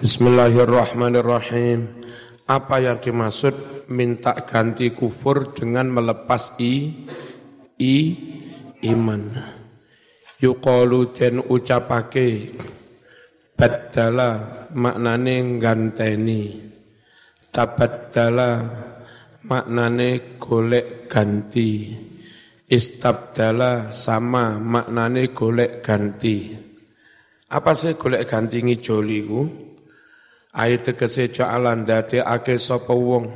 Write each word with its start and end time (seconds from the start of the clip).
Bismillahirrahmanirrahim. 0.00 1.92
Apa 2.48 2.80
yang 2.80 3.04
dimaksud 3.04 3.84
minta 3.92 4.32
ganti 4.48 4.96
kufur 4.96 5.52
dengan 5.52 5.92
melepas 5.92 6.56
i 6.56 7.04
i 7.76 7.96
iman? 8.80 9.28
Yuqalu 10.40 11.12
den 11.12 11.44
ucapake 11.44 12.56
badala 13.52 14.64
maknane 14.72 15.60
ganteni. 15.60 16.48
Tabaddala 17.52 18.50
maknane 19.52 20.40
golek 20.40 21.12
ganti. 21.12 21.92
Istabdala 22.64 23.92
sama 23.92 24.56
maknane 24.56 25.28
golek 25.36 25.84
ganti. 25.84 26.56
Apa 27.52 27.76
sih 27.76 28.00
golek 28.00 28.24
ganti 28.24 28.64
ngijoli 28.64 29.20
ku? 29.28 29.68
Ayat 30.50 30.82
tegese 30.82 31.30
ja'alan 31.30 31.86
ake 31.86 32.58
sapa 32.58 32.90
wong. 32.90 33.30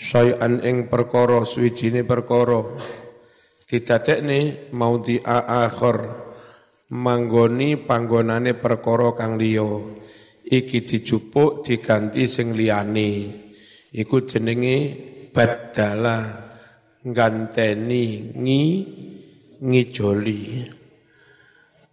Syai'an 0.00 0.64
ing 0.64 0.88
perkara 0.88 1.44
suwijine 1.44 2.00
perkara. 2.08 2.64
Didadekne 3.68 4.72
mau 4.72 5.00
di 5.04 5.20
akhir 5.20 5.96
manggoni 6.96 7.76
panggonane 7.76 8.56
perkara 8.56 9.12
kang 9.12 9.36
liya. 9.36 9.68
Iki 10.44 10.78
dijupuk 10.88 11.60
diganti 11.60 12.24
sing 12.24 12.56
liyane. 12.56 13.10
Iku 13.92 14.24
jenenge 14.24 14.76
badala. 15.28 16.40
Ganteni 17.04 18.32
ngi 18.32 18.64
ngijoli 19.60 20.40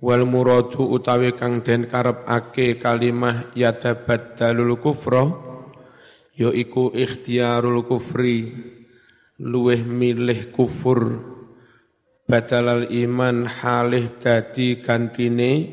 wal 0.02 0.26
muradu 0.26 0.90
utawi 0.90 1.38
kang 1.38 1.62
den 1.62 1.86
karepake 1.86 2.82
kalimah 2.82 3.54
yatabaddalul 3.54 4.82
kufra 4.82 5.30
ya 6.34 6.50
iku 6.50 6.90
ikhtiyarul 6.90 7.86
kufri 7.86 8.50
luweh 9.38 9.86
milih 9.86 10.50
kufur 10.50 11.22
badalal 12.26 12.90
iman 12.90 13.46
halih 13.46 14.18
dadi 14.18 14.82
gantine 14.82 15.70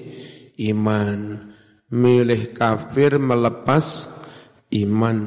iman 0.61 1.49
milih 1.89 2.53
kafir 2.53 3.17
melepas 3.17 4.13
iman. 4.77 5.19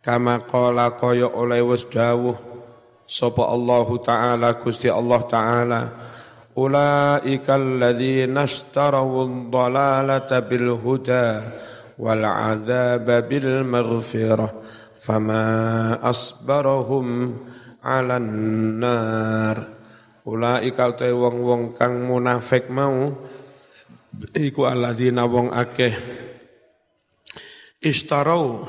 Kama 0.00 0.46
qala 0.46 0.94
kaya 0.94 1.26
oleh 1.26 1.60
wis 1.66 1.84
dawuh 1.90 2.36
sapa 3.04 3.50
Allah 3.50 3.86
taala 4.00 4.48
Gusti 4.54 4.86
Allah 4.86 5.20
taala 5.26 5.80
Ulaikal 6.56 7.76
ladzina 7.76 8.48
ashtarawud 8.48 9.52
dalalata 9.52 10.40
bil 10.40 10.72
huda 10.80 11.44
wal 12.00 12.24
adzaba 12.24 13.20
bil 13.28 13.60
maghfirah 13.60 14.56
fama 14.96 16.00
asbarahum 16.00 17.36
'alan 17.84 18.28
nar 18.80 19.56
Ulaikal 20.26 20.98
te 20.98 21.12
wong-wong 21.12 21.76
kang 21.78 22.02
munafik 22.02 22.66
mau 22.66 23.14
iku 24.34 24.66
alladzina 24.66 25.22
wong 25.22 25.54
akeh 25.54 25.94
istarau 27.78 28.66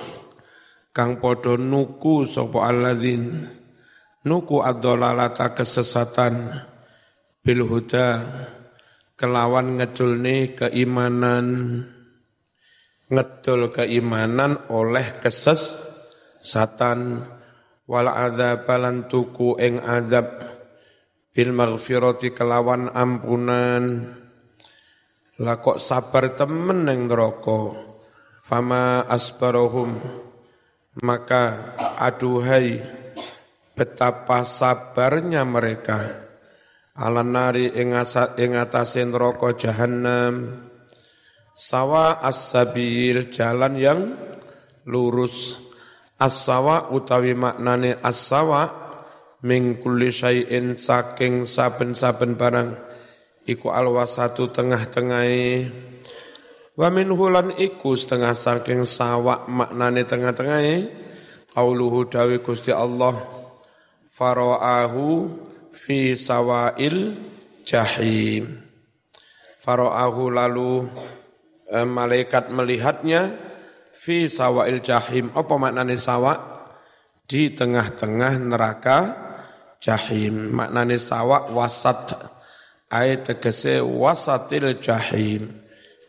kang 0.94 1.18
padha 1.18 1.58
nuku 1.58 2.30
sapa 2.30 2.70
alladzin 2.70 3.50
nuku 4.22 4.62
ad-dalalata 4.62 5.58
kesesatan 5.58 6.36
bil 7.48 7.64
huda 7.64 8.28
kelawan 9.16 9.80
ngeculne 9.80 10.52
keimanan 10.52 11.48
ngecul 13.08 13.72
keimanan 13.72 14.68
oleh 14.68 15.16
keses 15.24 15.80
satan. 16.44 17.24
Wal 17.88 18.12
adzab 18.12 18.68
lan 18.68 19.08
tuku 19.08 19.56
ing 19.64 19.80
azab 19.80 20.28
bil 21.32 21.56
maghfirati 21.56 22.36
kelawan 22.36 22.92
ampunan. 22.92 24.12
Lah 25.40 25.56
kok 25.64 25.80
sabar 25.80 26.36
temen 26.36 26.84
ning 26.84 27.08
neraka? 27.08 27.80
Fama 28.44 29.08
asbarohum. 29.08 29.96
Maka 31.00 31.72
aduhai 31.96 32.84
betapa 33.72 34.44
sabarnya 34.44 35.48
mereka 35.48 36.27
ala 36.98 37.22
nari 37.22 37.70
ing 37.78 37.94
atase 38.58 39.06
neraka 39.06 39.54
jahanam 39.54 40.66
sawa 41.54 42.22
as-sabil 42.26 43.30
jalan 43.30 43.74
yang 43.78 44.02
lurus. 44.90 45.62
As-sawa 46.18 46.90
utawi 46.90 47.38
maknane 47.38 48.02
as-sawa 48.02 48.66
min 49.46 49.78
kulli 49.78 50.10
syai'in 50.10 50.74
saking 50.74 51.46
saben-saben 51.46 52.34
barang 52.34 52.74
iku 53.46 53.70
alwasatu 53.70 54.50
tengah-tengahe 54.50 55.70
wa 56.74 56.90
min 56.90 57.14
hulan 57.14 57.54
iku 57.54 57.94
setengah 57.94 58.34
saking 58.34 58.82
sawa 58.90 59.46
maknane 59.46 60.10
tengah-tengahe 60.10 60.90
qauluhu 61.54 62.10
dawi 62.10 62.42
Gusti 62.42 62.74
Allah 62.74 63.14
faraahu 64.10 65.30
fi 65.78 66.18
sawail 66.18 67.14
jahim. 67.62 68.66
Faro'ahu 69.62 70.34
lalu 70.34 70.90
eh, 71.70 71.86
malaikat 71.86 72.50
melihatnya 72.50 73.38
fi 73.94 74.26
sawail 74.26 74.82
jahim. 74.82 75.30
Apa 75.38 75.54
maknanya 75.62 75.94
sawa? 75.94 76.34
Di 77.28 77.54
tengah-tengah 77.54 78.34
neraka 78.42 79.00
jahim. 79.78 80.58
Maknanya 80.58 80.98
sawa 80.98 81.46
wasat. 81.54 82.18
Ayat 82.88 83.28
tegese 83.28 83.84
wasatil 83.84 84.80
jahim. 84.80 85.52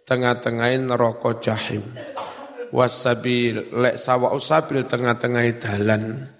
Tengah-tengah 0.07 0.71
neraka 0.79 1.37
jahim. 1.43 1.83
Wasabil 2.71 3.75
lek 3.75 3.99
sawa 3.99 4.31
usabil 4.31 4.87
tengah-tengah 4.87 5.45
dalan. 5.59 6.31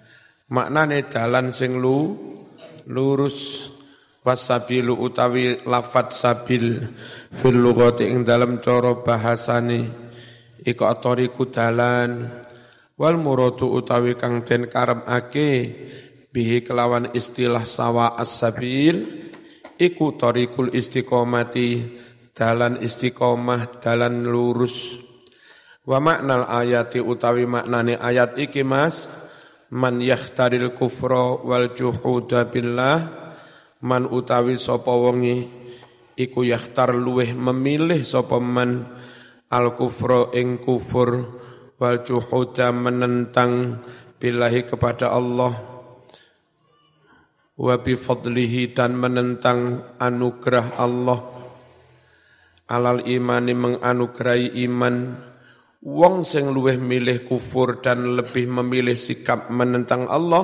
Maknanya 0.49 1.11
dalan 1.11 1.51
sing 1.51 1.75
lu 1.77 2.29
lurus. 2.89 3.69
Wasabilu 4.19 4.99
utawi 4.99 5.63
lafat 5.63 6.11
sabil 6.11 6.91
fil 7.31 7.55
lughati 7.55 8.11
ing 8.11 8.27
dalam 8.27 8.59
cara 8.59 8.99
bahasane. 8.99 9.87
Iku 10.59 10.83
atoriku 10.83 11.47
dalan. 11.47 12.27
Wal 12.99 13.15
muradu 13.15 13.71
utawi 13.71 14.19
kang 14.19 14.43
den 14.43 14.67
karepake 14.67 15.71
bihi 16.35 16.67
kelawan 16.67 17.15
istilah 17.15 17.63
sawa 17.63 18.19
as-sabil 18.19 19.07
iku 19.79 20.19
tariqul 20.19 20.75
istiqomati 20.75 21.95
dalan 22.35 22.75
istiqomah 22.83 23.79
dalan 23.79 24.27
lurus. 24.27 24.99
Wa 25.87 26.03
maknal 26.03 26.43
ayati 26.43 26.99
utawi 26.99 27.47
maknane 27.47 27.95
ayat 27.95 28.35
iki 28.35 28.67
mas 28.67 29.07
man 29.69 30.01
yakhtaril 30.01 30.73
kufra 30.73 31.41
wal 31.45 31.73
juhuda 31.77 32.49
billah 32.49 32.97
man 33.85 34.09
utawi 34.09 34.57
sapa 34.57 34.89
wonge 34.89 35.45
iku 36.17 36.45
yakhtar 36.45 36.93
luweh 36.93 37.31
memilih 37.37 38.01
sapa 38.01 38.41
man 38.41 38.85
al 39.53 39.77
kufra 39.77 40.33
ing 40.33 40.57
kufur 40.57 41.25
wal 41.77 41.97
juhuda 42.01 42.73
menentang 42.73 43.81
billahi 44.19 44.67
kepada 44.67 45.13
Allah 45.15 45.79
wa 47.59 47.75
bi 47.75 47.93
fadlihi 47.93 48.71
dan 48.71 48.95
menentang 48.95 49.83
anugerah 49.99 50.79
Allah. 50.79 51.19
Alal 52.69 53.03
imani 53.09 53.57
menganugerahi 53.57 54.63
iman 54.69 54.95
wong 55.79 56.27
sing 56.27 56.51
luweh 56.51 56.75
milih 56.75 57.23
kufur 57.23 57.79
dan 57.79 58.19
lebih 58.19 58.51
memilih 58.51 58.95
sikap 58.95 59.47
menentang 59.47 60.07
Allah 60.11 60.43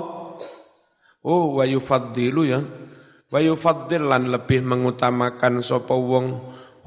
oh 1.26 1.60
wa 1.60 1.66
yufaddilu 1.66 2.44
ya. 2.46 2.62
Wa 3.26 3.42
yufaddil 3.42 4.06
lan 4.06 4.30
lebih 4.30 4.62
mengutamakan 4.64 5.60
sapa 5.60 5.98
wong 5.98 6.40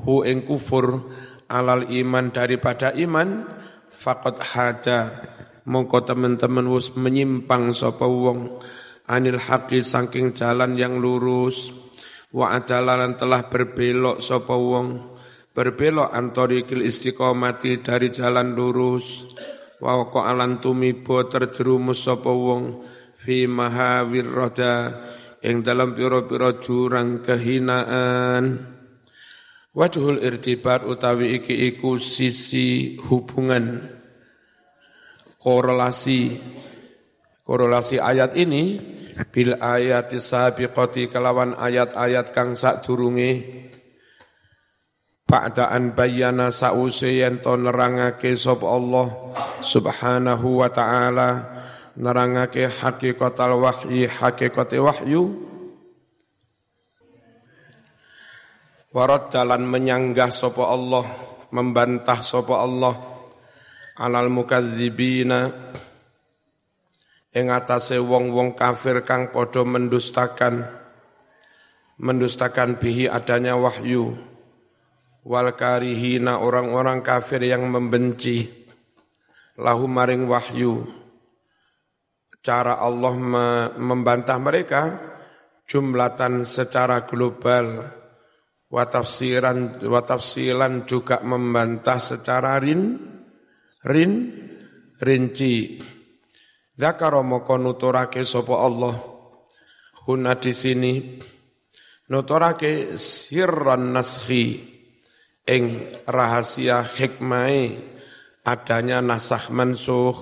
hu 0.07 0.23
ing 0.23 0.47
kufur 0.47 1.11
alal 1.51 1.85
iman 1.91 2.31
daripada 2.31 2.95
iman 2.95 3.45
faqad 3.91 4.39
hada. 4.55 5.01
Mongko 5.69 6.09
teman-teman 6.09 6.65
wis 6.73 6.97
menyimpang 6.97 7.77
sapa 7.77 8.09
wong 8.09 8.57
anil 9.11 9.37
haqi 9.37 9.85
saking 9.85 10.33
jalan 10.33 10.79
yang 10.79 10.97
lurus 10.97 11.75
wa 12.33 12.53
adalan 12.57 13.17
telah 13.17 13.45
berbelok 13.49 14.25
sapa 14.25 14.57
wong 14.57 15.18
berbelok 15.59 16.15
antorikil 16.15 16.87
istiqomati 16.87 17.83
dari 17.83 18.15
jalan 18.15 18.55
lurus. 18.55 19.35
Wa 19.83 20.07
alan 20.07 20.63
tumibo 20.63 21.27
terjerumus 21.27 22.07
sapa 22.07 22.31
wong 22.31 22.87
fi 23.19 23.51
mahawir 23.51 24.31
roda 24.31 24.95
ing 25.43 25.67
dalam 25.67 25.99
piro-piro 25.99 26.63
jurang 26.63 27.19
kehinaan. 27.27 28.71
Wajhul 29.75 30.23
irtibat 30.23 30.87
utawi 30.87 31.43
iki 31.43 31.75
iku 31.75 31.99
sisi 31.99 32.99
hubungan 33.11 33.83
korelasi 35.39 36.39
korelasi 37.47 38.03
ayat 38.03 38.35
ini 38.35 38.79
bil 39.31 39.55
ayat 39.59 40.11
sabiqati 40.15 41.07
kelawan 41.07 41.55
ayat-ayat 41.55 42.35
kang 42.35 42.59
sak 42.59 42.83
durunge 42.83 43.68
Ba'daan 45.29 45.93
bayana 45.93 46.49
sa'use 46.49 47.21
yen 47.21 47.45
to 47.45 47.53
nerangake 47.53 48.33
sapa 48.33 48.65
Allah 48.65 49.13
Subhanahu 49.61 50.65
wa 50.65 50.73
ta'ala 50.73 51.31
nerangake 51.99 52.71
hakikatal 52.71 53.59
wahyi 53.59 54.07
hakikate 54.07 54.79
wahyu. 54.79 55.45
Warat 58.89 59.29
jalan 59.29 59.69
menyanggah 59.69 60.33
sopo 60.33 60.65
Allah, 60.65 61.05
membantah 61.53 62.25
sopo 62.25 62.57
Allah, 62.57 62.97
alal 64.01 64.33
mukadzibina, 64.33 65.53
ing 67.37 67.53
atase 67.53 68.01
wong-wong 68.01 68.57
kafir 68.57 69.05
kang 69.05 69.29
podo 69.29 69.69
mendustakan, 69.69 70.65
mendustakan 72.01 72.81
bihi 72.81 73.13
adanya 73.13 73.61
wahyu, 73.61 74.17
wal 75.29 75.53
karihina 75.53 76.41
orang-orang 76.41 77.05
kafir 77.05 77.45
yang 77.45 77.69
membenci, 77.69 78.49
lahu 79.61 79.85
maring 79.85 80.25
wahyu, 80.25 80.89
cara 82.41 82.81
Allah 82.81 83.13
membantah 83.77 84.41
mereka, 84.41 84.83
jumlatan 85.69 86.49
secara 86.49 87.05
global, 87.05 87.85
watafsiran 88.73 89.85
watafsilan 89.85 90.89
juga 90.89 91.21
membantah 91.21 92.01
secara 92.01 92.57
rin 92.57 92.97
rin 93.85 94.13
rinci. 94.97 95.77
Zakaro 96.79 97.21
moko 97.27 97.59
nuturake 97.61 98.23
sapa 98.23 98.55
Allah. 98.55 98.97
Huna 100.07 100.39
di 100.39 100.55
sini. 100.55 100.95
Nuturake 102.09 102.95
sirran 102.97 103.93
naskhi 103.93 104.78
ing 105.49 105.89
rahasia 106.05 106.85
hikmai 106.85 107.81
adanya 108.45 109.01
nasah 109.01 109.49
mansuh 109.49 110.13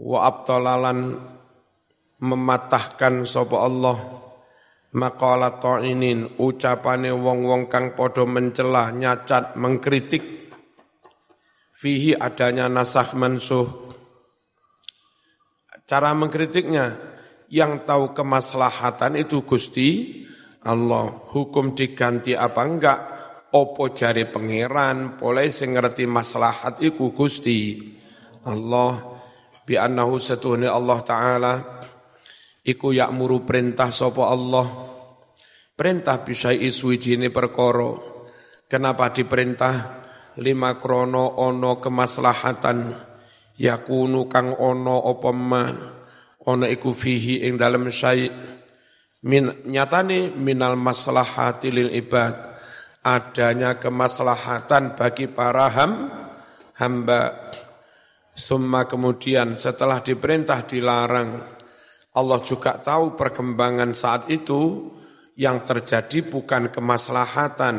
wa 0.00 0.24
abtalalan 0.24 1.20
mematahkan 2.24 3.28
sapa 3.28 3.56
Allah. 3.60 3.98
Maqalat 4.90 5.62
ta'inin 5.62 6.34
ucapane 6.42 7.14
wong-wong 7.14 7.70
kang 7.70 7.94
padha 7.94 8.26
mencela 8.26 8.90
nyacat 8.90 9.54
mengkritik. 9.54 10.50
Fihi 11.78 12.18
adanya 12.18 12.66
nasah 12.66 13.14
mansuh 13.14 13.70
cara 15.90 16.14
mengkritiknya 16.14 16.98
yang 17.50 17.82
tahu 17.82 18.14
kemaslahatan 18.14 19.18
itu 19.18 19.42
Gusti 19.42 20.22
Allah. 20.62 21.22
Hukum 21.34 21.74
diganti 21.74 22.38
apa 22.38 22.62
enggak 22.62 22.98
opo 23.50 23.90
jari 23.90 24.30
pangeran 24.30 25.18
boleh 25.18 25.50
sing 25.50 25.74
maslahat 26.06 26.78
iku 26.78 27.10
Gusti? 27.10 27.78
Allah 28.46 29.20
bi 29.66 29.76
annahu 29.76 30.16
satuhni 30.16 30.64
Allah 30.64 30.98
taala 31.04 31.54
iku 32.64 32.94
yakmuru 32.94 33.42
perintah 33.44 33.90
sapa 33.90 34.30
Allah. 34.30 34.66
Perintah 35.74 36.20
bisa 36.20 36.52
iswijine 36.52 37.32
perkara. 37.32 37.96
Kenapa 38.68 39.10
diperintah? 39.10 39.98
Lima 40.40 40.76
krono 40.76 41.40
ono 41.40 41.80
kemaslahatan. 41.80 42.78
Yakunu 43.56 44.28
kang 44.28 44.56
ono 44.56 45.08
apa 45.08 45.30
ma. 45.32 45.64
Ono 46.48 46.64
iku 46.68 46.92
fihi 46.92 47.48
ing 47.48 47.56
dalem 47.56 47.88
syai. 47.88 48.28
Min 49.24 49.68
nyatane 49.68 50.32
minal 50.36 50.76
maslahati 50.76 51.68
lil 51.72 51.92
ibad 51.92 52.49
adanya 53.00 53.80
kemaslahatan 53.80 54.96
bagi 54.96 55.28
para 55.28 55.68
ham, 55.72 55.92
hamba 56.76 57.52
summa 58.36 58.84
kemudian 58.88 59.56
setelah 59.56 60.00
diperintah 60.00 60.64
dilarang 60.64 61.60
Allah 62.10 62.40
juga 62.42 62.74
tahu 62.82 63.14
perkembangan 63.14 63.94
saat 63.94 64.26
itu 64.34 64.90
yang 65.38 65.62
terjadi 65.62 66.26
bukan 66.26 66.74
kemaslahatan. 66.74 67.76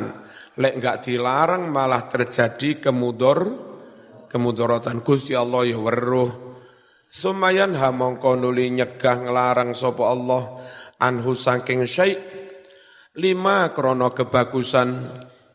Lek 0.56 0.74
enggak 0.80 1.04
dilarang 1.04 1.68
malah 1.68 2.08
terjadi 2.08 2.80
kemudor, 2.80 3.40
kemudorotan. 4.32 5.04
Gusti 5.04 5.36
Allah 5.36 5.68
ya 5.68 5.76
weruh. 5.76 6.32
Sumayan 7.12 7.76
ha 7.76 7.92
mongko 7.92 8.40
nuli 8.40 8.72
nyegah 8.72 9.20
ngelarang 9.20 9.76
sapa 9.76 10.04
Allah 10.08 10.44
anhu 11.04 11.36
saking 11.36 11.84
syai' 11.84 12.41
lima 13.18 13.72
krono 13.75 14.16
kebagusan 14.16 14.90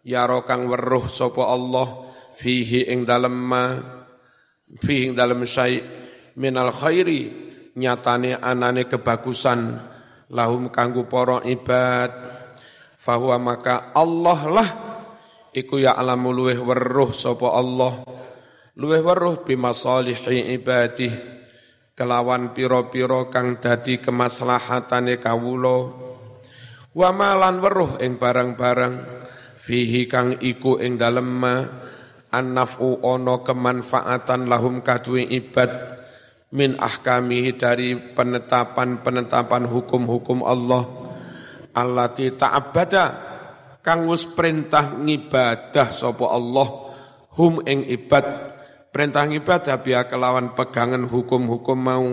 ya 0.04 0.28
kang 0.44 0.68
weruh 0.68 1.08
sapa 1.08 1.48
Allah 1.48 1.88
fihi 2.36 2.92
ing 2.92 3.08
dalem 3.08 3.32
ma 3.32 3.64
fihi 4.76 5.10
ing 5.10 5.14
dalem 5.16 5.40
syai' 5.48 5.80
minal 6.36 6.70
khairi 6.70 7.46
nyatane 7.76 8.36
anane 8.40 8.88
kebagusan. 8.88 9.94
Lahum 10.26 10.74
kanggo 10.74 11.06
para 11.06 11.38
ibad. 11.46 12.10
Fahuwa 12.98 13.38
maka 13.38 13.94
Allah 13.94 14.40
lah 14.50 14.68
iku 15.54 15.78
ya 15.78 15.94
alamu 15.94 16.34
luweh 16.34 16.58
weruh 16.58 17.14
sapa 17.14 17.54
Allah. 17.54 18.02
Luweh 18.74 18.98
weruh 18.98 19.46
bimasalihi 19.46 20.50
ibadih. 20.58 21.14
Kelawan 21.96 22.52
piro-piro 22.52 23.30
kang 23.32 23.56
dadi 23.56 24.02
kemaslahatane 24.02 25.16
kawula 25.16 26.05
wa 26.96 27.12
malan 27.12 27.60
weruh 27.60 28.00
ing 28.00 28.16
barang-barang. 28.16 28.94
Fihi 29.60 30.08
kang 30.08 30.40
iku 30.40 30.80
ing 30.80 30.96
dalem 30.96 31.28
ma. 31.28 31.56
Annafu 32.32 33.04
ono 33.04 33.44
kemanfaatan 33.44 34.48
lahum 34.48 34.80
kadue 34.80 35.22
ibad. 35.28 36.00
Min 36.56 36.80
ahkamihi 36.80 37.60
dari 37.60 37.92
penetapan-penetapan 38.16 39.68
hukum-hukum 39.68 40.40
Allah. 40.40 40.84
Allati 41.76 42.32
ta'abbada. 42.32 43.04
Kang 43.84 44.08
wis 44.08 44.24
perintah 44.26 44.96
ngibadah 44.96 45.92
sapa 45.92 46.26
Allah. 46.32 46.68
Hum 47.36 47.60
ing 47.68 47.84
ibad. 47.84 48.56
Perintah 48.88 49.28
ngibadah 49.28 49.76
biya 49.84 50.08
kelawan 50.08 50.56
pegangan 50.56 51.04
hukum-hukum 51.04 51.76
mau. 51.76 52.08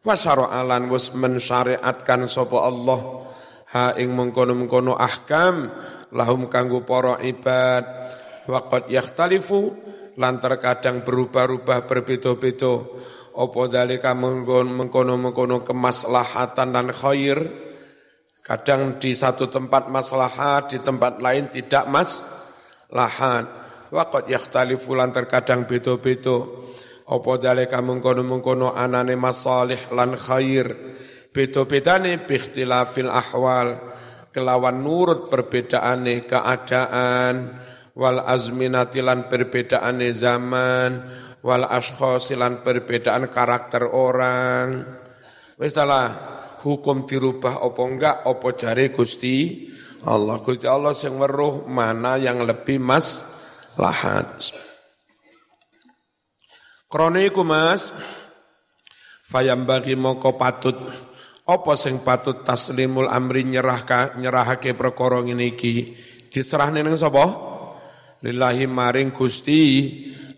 Alan 0.00 0.88
wis 0.88 1.12
mensyariatkan 1.12 2.24
sapa 2.24 2.58
Allah 2.64 3.29
ha 3.70 3.94
ing 3.94 4.10
mengkono-mengkono 4.10 4.98
ahkam 4.98 5.70
lahum 6.14 6.50
kanggo 6.50 6.82
para 6.82 7.18
ibad. 7.22 7.84
Waqad 8.50 8.90
yakhtalifu 8.90 9.78
lan 10.18 10.42
terkadang 10.42 11.06
berubah-ubah 11.06 11.86
berbeda-beda. 11.86 12.74
Opo 13.30 13.70
dalika 13.70 14.10
mengkono-mengkono 14.10 15.62
kemaslahatan 15.62 16.68
dan 16.74 16.88
khair? 16.90 17.38
Kadang 18.42 18.98
di 18.98 19.14
satu 19.14 19.46
tempat 19.46 19.86
maslahat 19.86 20.74
di 20.74 20.82
tempat 20.82 21.22
lain 21.22 21.54
tidak 21.54 21.86
mas 21.86 22.24
lahat 22.90 23.46
waqad 23.94 24.26
yakhtalifu 24.26 24.98
lan 24.98 25.14
terkadang 25.14 25.70
beda-beda. 25.70 26.42
Opo 27.10 27.38
dalika 27.38 27.78
mengkono-mengkono 27.78 28.74
anane 28.74 29.14
masalih 29.14 29.78
lan 29.94 30.18
khair 30.18 30.66
beda-bedane 31.30 32.26
bikhtilafil 32.26 33.10
ahwal 33.10 33.78
kelawan 34.30 34.82
nurut 34.82 35.30
perbedaane 35.30 36.26
keadaan 36.26 37.58
wal 37.94 38.22
azminatilan 38.22 39.26
perbedaane 39.26 40.10
zaman 40.14 40.90
wal 41.42 41.66
ashkhosilan 41.66 42.62
perbedaan 42.62 43.26
karakter 43.30 43.88
orang. 43.88 44.84
Wis 45.60 45.76
hukum 46.60 47.08
dirubah 47.08 47.64
opo 47.64 47.84
enggak 47.88 48.28
opo 48.28 48.52
jari 48.52 48.92
Gusti 48.92 49.68
Allah. 50.04 50.40
Gusti 50.40 50.68
Allah 50.68 50.92
sing 50.96 51.16
weruh 51.16 51.64
mana 51.68 52.16
yang 52.16 52.44
lebih 52.44 52.80
mas 52.80 53.24
lahat. 53.76 54.52
Krone 56.90 57.22
iku 57.30 57.46
Mas 57.46 57.94
fayam 59.22 59.62
bagi 59.62 59.94
moko 59.94 60.34
patut 60.34 60.74
apa 61.50 61.74
sing 61.74 62.00
patut 62.06 62.46
taslimul 62.46 63.10
amri 63.10 63.42
nyerahka 63.42 64.14
nyerahake 64.14 64.78
perkara 64.78 65.18
ngene 65.20 65.52
iki? 65.52 65.98
Diserahne 66.30 66.86
ning 66.86 66.94
sapa? 66.94 67.26
Lillahi 68.22 68.70
maring 68.70 69.10
Gusti 69.10 69.62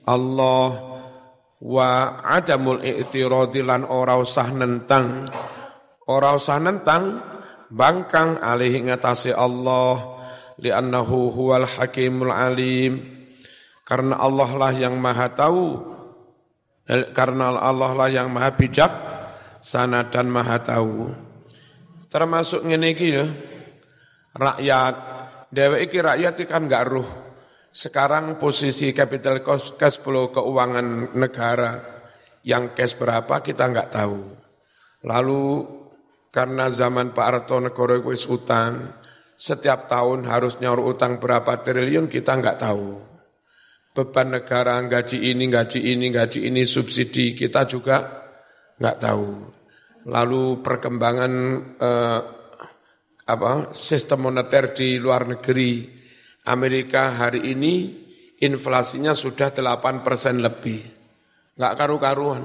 Allah. 0.09 0.91
Wa 1.63 2.19
adamul 2.25 2.83
i'tiradi 2.83 3.61
lan 3.61 3.85
ora 3.85 4.17
usah 4.17 4.49
nentang. 4.57 5.29
Ora 6.09 6.35
usah 6.35 6.59
nentang 6.59 7.21
bangkang 7.69 8.41
alih 8.41 8.89
ngatasi 8.89 9.37
Allah. 9.37 10.01
Li'annahu 10.59 11.31
huwal 11.37 11.69
hakimul 11.69 12.33
alim. 12.33 12.99
Karena 13.85 14.17
Allah 14.17 14.51
lah 14.57 14.73
yang 14.73 14.97
maha 14.97 15.29
tahu. 15.29 15.77
Karena 17.13 17.55
Allah 17.61 17.93
lah 17.95 18.09
yang 18.11 18.33
maha 18.33 18.57
bijak 18.57 19.12
sana 19.63 20.11
dan 20.11 20.27
maha 20.27 20.59
tahu. 20.59 21.15
Termasuk 22.11 22.67
ngene 22.67 22.93
iki 22.93 23.09
ya 23.15 23.25
rakyat. 24.37 24.95
Dewe 25.53 25.87
iki 25.87 26.03
rakyat 26.03 26.43
kan 26.51 26.67
gak 26.67 26.91
ruh. 26.91 27.09
Sekarang 27.73 28.37
posisi 28.37 28.93
capital 28.93 29.41
cost 29.41 29.81
cash 29.81 29.97
flow 30.03 30.29
keuangan 30.29 31.17
negara 31.17 31.81
yang 32.45 32.77
cash 32.77 33.01
berapa 33.01 33.41
kita 33.41 33.73
nggak 33.73 33.97
tahu. 33.97 34.21
Lalu 35.09 35.45
karena 36.29 36.69
zaman 36.69 37.17
Pak 37.17 37.25
Harto 37.25 37.57
negara 37.65 37.97
wis 38.05 38.29
utang 38.29 38.93
setiap 39.41 39.89
tahun 39.89 40.29
harus 40.29 40.61
nyaur 40.61 40.85
utang 40.85 41.17
berapa 41.17 41.65
triliun 41.65 42.13
kita 42.13 42.37
nggak 42.37 42.61
tahu. 42.61 43.01
Beban 43.93 44.37
negara 44.37 44.81
gaji 44.85 45.33
ini, 45.33 45.53
gaji 45.53 45.81
ini, 45.93 46.09
gaji 46.09 46.49
ini, 46.49 46.65
subsidi 46.65 47.37
kita 47.37 47.69
juga 47.69 48.22
nggak 48.83 48.99
tahu. 48.99 49.31
Lalu 50.11 50.59
perkembangan 50.59 51.33
eh, 51.79 52.21
apa 53.23 53.71
sistem 53.71 54.27
moneter 54.27 54.75
di 54.75 54.99
luar 54.99 55.31
negeri 55.31 55.87
Amerika 56.51 57.15
hari 57.15 57.55
ini 57.55 58.03
inflasinya 58.43 59.15
sudah 59.15 59.55
8 59.55 60.03
persen 60.03 60.43
lebih, 60.43 60.83
nggak 61.55 61.75
karu-karuan. 61.79 62.43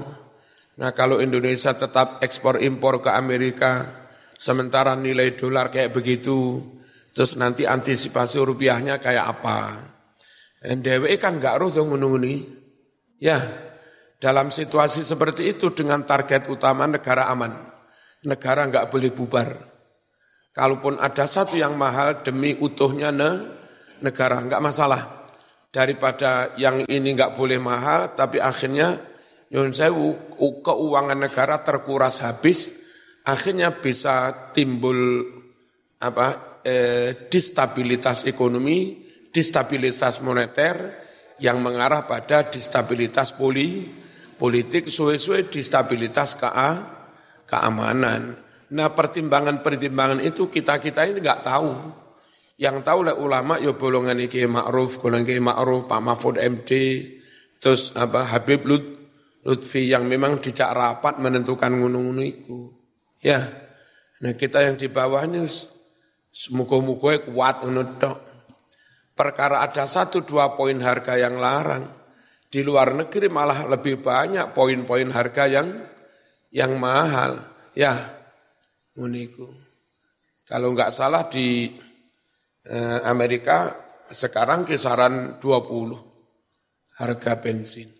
Nah 0.78 0.94
kalau 0.94 1.18
Indonesia 1.18 1.74
tetap 1.74 2.22
ekspor 2.22 2.62
impor 2.62 3.02
ke 3.02 3.10
Amerika, 3.10 3.90
sementara 4.38 4.94
nilai 4.94 5.34
dolar 5.34 5.74
kayak 5.74 5.90
begitu, 5.90 6.62
Terus 7.18 7.34
nanti 7.34 7.66
antisipasi 7.66 8.38
rupiahnya 8.38 9.02
kayak 9.02 9.26
apa. 9.26 9.74
Dan 10.62 10.86
DWE 10.86 11.18
kan 11.18 11.42
nggak 11.42 11.58
roh 11.58 11.66
dong 11.66 11.98
menunggu 11.98 12.22
Ya, 13.18 13.42
dalam 14.18 14.50
situasi 14.50 15.06
seperti 15.06 15.54
itu 15.54 15.70
dengan 15.74 16.02
target 16.02 16.50
utama 16.50 16.86
negara 16.90 17.30
aman. 17.30 17.54
Negara 18.26 18.66
nggak 18.66 18.90
boleh 18.90 19.10
bubar. 19.14 19.48
Kalaupun 20.50 20.98
ada 20.98 21.22
satu 21.24 21.54
yang 21.54 21.78
mahal 21.78 22.26
demi 22.26 22.58
utuhnya 22.58 23.14
ne, 23.14 23.30
negara, 24.02 24.42
nggak 24.42 24.62
masalah. 24.62 25.02
Daripada 25.70 26.58
yang 26.58 26.82
ini 26.90 27.14
nggak 27.14 27.38
boleh 27.38 27.62
mahal, 27.62 28.18
tapi 28.18 28.42
akhirnya 28.42 28.98
Yun 29.48 29.72
sewu, 29.72 30.36
keuangan 30.60 31.16
negara 31.16 31.64
terkuras 31.64 32.20
habis, 32.20 32.68
akhirnya 33.24 33.80
bisa 33.80 34.52
timbul 34.52 35.24
apa 36.04 36.60
eh, 36.60 37.32
distabilitas 37.32 38.28
ekonomi, 38.28 39.08
distabilitas 39.32 40.20
moneter 40.20 41.00
yang 41.40 41.64
mengarah 41.64 42.04
pada 42.04 42.52
distabilitas 42.52 43.32
poli, 43.32 43.88
politik, 44.38 44.86
suwe-suwe 44.86 45.50
distabilitas 45.50 46.38
KA, 46.38 46.70
keamanan. 47.44 48.38
Nah 48.72 48.88
pertimbangan-pertimbangan 48.94 50.22
itu 50.22 50.46
kita-kita 50.46 51.10
ini 51.10 51.18
nggak 51.18 51.42
tahu. 51.42 51.72
Yang 52.58 52.76
tahu 52.86 52.98
oleh 53.06 53.14
ulama 53.14 53.58
ya 53.58 53.74
bolongan 53.74 54.18
iki 54.18 54.46
Ma'ruf, 54.46 54.98
golongan 54.98 55.26
iki 55.26 55.42
Ma'ruf, 55.42 55.86
Pak 55.86 56.00
Mahfud 56.02 56.38
MD, 56.38 56.70
terus 57.58 57.94
apa 57.94 58.26
Habib 58.26 58.66
Lut, 58.66 58.84
Lutfi 59.46 59.90
yang 59.90 60.06
memang 60.06 60.42
dicak 60.42 60.74
rapat 60.74 61.18
menentukan 61.22 61.70
ngunung-ngunung 61.70 62.26
itu. 62.26 62.74
Ya, 63.22 63.46
nah 64.22 64.34
kita 64.34 64.62
yang 64.62 64.78
di 64.78 64.86
bawah 64.90 65.26
ini 65.26 65.46
Semoga-moga 66.38 67.18
kuat 67.26 67.66
ngono 67.66 67.82
Perkara 69.18 69.66
ada 69.66 69.90
satu 69.90 70.22
dua 70.22 70.54
poin 70.54 70.78
harga 70.78 71.18
yang 71.18 71.42
larang. 71.42 71.97
Di 72.48 72.64
luar 72.64 72.96
negeri 72.96 73.28
malah 73.28 73.68
lebih 73.68 74.00
banyak 74.00 74.56
poin-poin 74.56 75.12
harga 75.12 75.44
yang 75.44 75.68
yang 76.48 76.80
mahal. 76.80 77.44
Ya, 77.76 77.92
uniku. 78.96 79.52
Kalau 80.48 80.72
nggak 80.72 80.88
salah 80.88 81.28
di 81.28 81.68
eh, 82.64 82.98
Amerika 83.04 83.76
sekarang 84.08 84.64
kisaran 84.64 85.36
20 85.36 86.96
harga 86.96 87.32
bensin. 87.36 87.92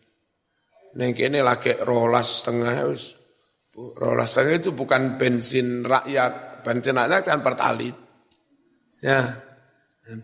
Neng 0.96 1.12
ini 1.12 1.44
lagi 1.44 1.76
rolas 1.84 2.40
setengah, 2.40 2.88
rolas 4.00 4.32
setengah 4.32 4.56
itu 4.56 4.72
bukan 4.72 5.20
bensin 5.20 5.84
rakyat, 5.84 6.64
bensin 6.64 6.96
rakyat 6.96 7.22
kan 7.28 7.44
pertalit. 7.44 7.96
Ya, 9.04 9.28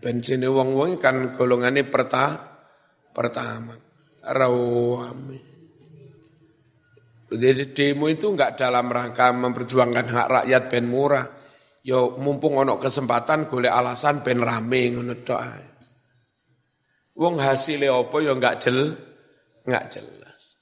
bensin 0.01 0.41
wong-wong 0.49 0.97
kan 0.97 1.31
golongannya 1.37 1.85
perta, 1.85 2.41
pertama. 3.13 3.84
Rawami. 4.25 5.39
Jadi 7.35 7.63
demo 7.73 8.05
itu 8.05 8.31
enggak 8.31 8.57
dalam 8.57 8.89
rangka 8.89 9.33
memperjuangkan 9.33 10.05
hak 10.09 10.27
rakyat 10.29 10.63
ben 10.69 10.85
murah. 10.85 11.25
Yo 11.85 12.17
mumpung 12.17 12.57
ono 12.57 12.81
kesempatan 12.81 13.45
golek 13.45 13.69
alasan 13.69 14.25
ben 14.25 14.41
rame 14.41 14.97
ngono 14.97 15.21
tok 15.21 15.41
Wong 17.15 17.39
hasilnya 17.39 17.95
apa 17.95 18.15
yo 18.19 18.35
enggak 18.35 18.59
jel, 18.59 18.97
enggak 19.69 19.85
jelas. 19.93 20.59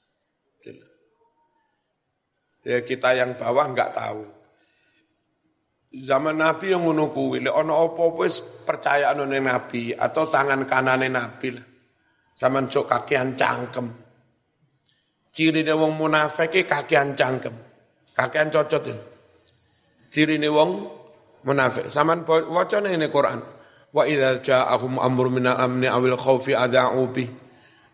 Ya 2.64 2.80
kita 2.80 3.12
yang 3.16 3.34
bawah 3.36 3.66
enggak 3.68 3.92
tahu. 3.92 4.24
Zaman 5.94 6.38
Nabi 6.38 6.74
yang 6.74 6.86
ngono 6.86 7.10
kuwi, 7.10 7.42
ana 7.46 7.74
apa-apa 7.86 8.26
wis 8.26 8.42
percaya 8.66 9.14
ning 9.14 9.46
Nabi 9.46 9.94
atau 9.94 10.26
tangan 10.26 10.66
kanane 10.66 11.06
Nabi 11.06 11.48
lah. 11.54 11.73
Zaman 12.44 12.68
cok 12.68 12.84
kakean 12.84 13.40
cangkem. 13.40 13.88
Ciri 15.32 15.64
wong 15.64 15.96
munafik 15.96 16.52
kakean 16.68 17.16
cangkem. 17.16 17.56
Kakean 18.12 18.52
cocot 18.52 18.84
ya. 18.84 18.96
Ciri 20.12 20.36
wong 20.52 20.84
munafik. 21.48 21.88
Saman 21.88 22.20
waca 22.28 22.84
ning 22.84 23.00
Quran. 23.08 23.40
Wa 23.96 24.04
idza 24.04 24.44
ja'ahum 24.44 25.00
amrun 25.00 25.40
min 25.40 25.48
al-amni 25.48 25.88
awil 25.88 26.20
khaufi 26.20 26.52
adha'u 26.52 27.08
bih. 27.08 27.32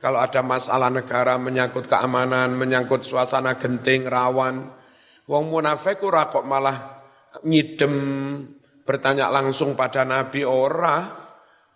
Kalau 0.03 0.19
ada 0.19 0.43
masalah 0.43 0.91
negara 0.91 1.39
menyangkut 1.39 1.87
keamanan, 1.87 2.57
menyangkut 2.57 3.07
suasana 3.07 3.55
genting, 3.55 4.09
rawan, 4.09 4.67
wong 5.31 5.45
munafik 5.47 6.03
ora 6.03 6.27
kok 6.27 6.43
malah 6.43 7.05
ngidem 7.45 7.95
bertanya 8.83 9.29
langsung 9.29 9.77
pada 9.77 10.03
Nabi 10.09 10.43
ora, 10.43 11.05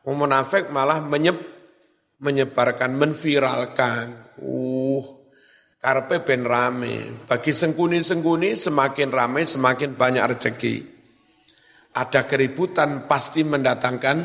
munafik 0.08 0.72
malah 0.72 1.04
menyeb, 1.04 1.53
menyebarkan, 2.24 2.96
menviralkan. 2.96 4.34
Uh, 4.40 5.04
karpe 5.76 6.24
ben 6.24 6.48
rame. 6.48 7.28
Bagi 7.28 7.52
sengkuni-sengkuni 7.52 8.56
semakin 8.56 9.12
rame 9.12 9.44
semakin 9.44 9.92
banyak 9.92 10.24
rezeki. 10.24 10.76
Ada 11.94 12.24
keributan 12.24 13.04
pasti 13.04 13.44
mendatangkan 13.44 14.16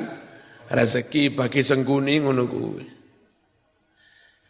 rezeki 0.71 1.35
bagi 1.35 1.61
sengkuni 1.61 2.23
ngono 2.23 2.45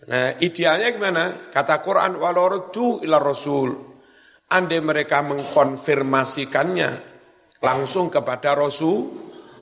Nah, 0.09 0.33
idealnya 0.39 0.89
gimana? 0.95 1.51
Kata 1.51 1.83
Quran 1.83 2.17
walau 2.17 2.71
ila 3.03 3.19
rasul 3.19 3.89
Andai 4.49 4.81
mereka 4.81 5.21
mengkonfirmasikannya 5.21 6.89
langsung 7.61 8.09
kepada 8.09 8.57
Rasul, 8.57 9.13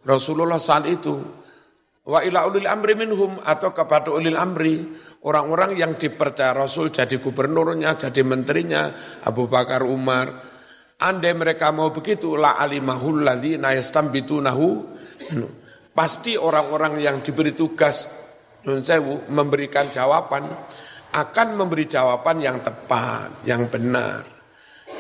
Rasulullah 0.08 0.64
saat 0.64 0.88
itu. 0.88 1.20
Wa 2.08 2.24
ila 2.24 2.48
ulil 2.48 2.72
amri 2.72 2.96
minhum 2.96 3.36
atau 3.44 3.76
kepada 3.76 4.16
ulil 4.16 4.40
amri, 4.40 4.80
orang-orang 5.28 5.76
yang 5.76 6.00
dipercaya 6.00 6.56
Rasul 6.56 6.88
jadi 6.88 7.20
gubernurnya, 7.20 8.00
jadi 8.00 8.24
menterinya, 8.24 8.96
Abu 9.28 9.52
Bakar 9.52 9.84
Umar. 9.84 10.56
Andai 11.04 11.36
mereka 11.36 11.76
mau 11.76 11.92
begitu, 11.92 12.40
la 12.40 12.56
alimahul 12.56 13.28
ladzina 13.28 13.76
yastambitunahu. 13.76 14.68
Pasti 15.92 16.40
orang-orang 16.40 17.04
yang 17.04 17.20
diberi 17.20 17.52
tugas 17.52 18.08
sewu, 18.64 19.28
memberikan 19.28 19.92
jawaban 19.92 20.48
akan 21.12 21.48
memberi 21.60 21.92
jawaban 21.92 22.40
yang 22.40 22.64
tepat, 22.64 23.44
yang 23.44 23.68
benar. 23.68 24.24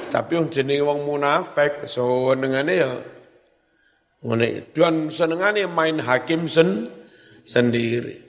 Tapi 0.07 0.39
yang 0.39 0.47
jenenge 0.51 0.83
wong 0.83 1.03
munafik 1.07 1.87
senengane 1.87 2.73
ya 2.75 2.91
ngene 4.17 4.73
dan 4.73 5.13
senengane 5.13 5.69
main 5.69 6.01
hakim 6.01 6.49
sen 6.49 6.89
sendiri. 7.47 8.27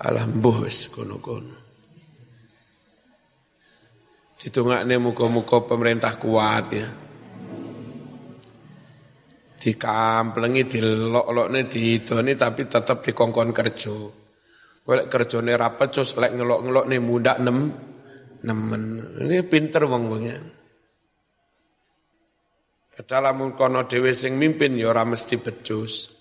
Alhamdulillah 0.00 0.88
kono-kono. 0.88 1.56
Ditungakne 4.40 4.96
muka-muka 5.00 5.64
pemerintah 5.68 6.16
kuat 6.16 6.66
ya. 6.72 6.88
Dikamplengi 9.60 10.68
dilok-lokne 10.68 11.64
diidoni 11.64 12.32
tapi 12.36 12.68
tetap 12.68 13.00
dikongkon 13.00 13.52
kerja. 13.56 13.96
Golek 14.84 15.08
kerjane 15.08 15.56
rapet 15.56 15.88
terus 15.96 16.12
lek 16.20 16.36
ngelok-ngelokne 16.36 16.96
muda 17.00 17.40
nem 17.40 17.72
nemen. 18.44 18.82
Ini 19.24 19.40
pinter 19.48 19.88
wong 19.88 20.02
wongnya. 20.12 20.36
Kedalamun 22.94 23.56
kono 23.56 23.88
dhewe 23.88 24.12
sing 24.12 24.36
mimpin 24.36 24.76
ya 24.76 24.92
mesti 24.92 25.40
becus. 25.40 26.13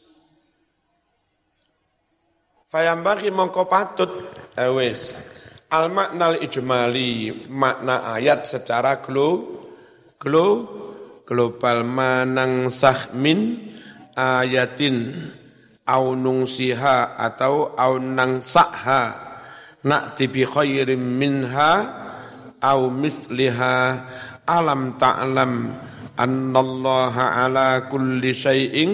Fayambaki 2.74 3.30
mongko 3.30 3.70
patut. 3.70 4.34
Eh 4.58 4.65
wis. 4.74 5.13
Al 5.70 5.94
maknal 5.94 6.42
ijmali 6.42 7.46
makna 7.46 8.18
ayat 8.18 8.50
secara 8.50 8.98
glo 8.98 9.46
glo 10.18 10.48
global 11.22 11.86
manang 11.86 12.74
sah 12.74 13.13
min 13.13 13.62
ayatin. 14.18 15.13
Au 15.86 16.18
nungsiha 16.18 17.13
atau 17.13 17.77
au 17.77 18.01
nangsaha 18.01 19.03
na'ti 19.86 20.25
bi 20.34 20.42
khairin 20.42 20.98
minha 20.98 21.74
au 22.58 22.89
misliha. 22.89 23.77
Alam 24.50 24.98
ta'lam 24.98 25.70
annallaha 26.18 27.38
ala 27.38 27.86
kulli 27.86 28.34
syai'in 28.34 28.92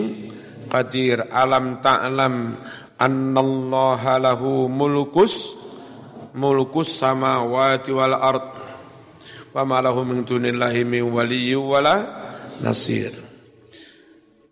qadir. 0.67 1.31
Alam 1.31 1.79
ta'lam 1.79 2.59
annallaha 2.99 4.19
lahu 4.19 4.67
mulkus 4.67 5.55
mulkus 6.35 6.99
samawati 6.99 7.95
wal 7.95 8.13
ard. 8.13 8.47
Wa 9.49 9.65
ma 9.65 9.81
lahu 9.81 10.05
min 10.05 10.21
dunillahi 10.21 10.85
min 10.85 11.09
waliyyi 11.09 11.57
wala 11.57 11.95
nasir. 12.61 13.15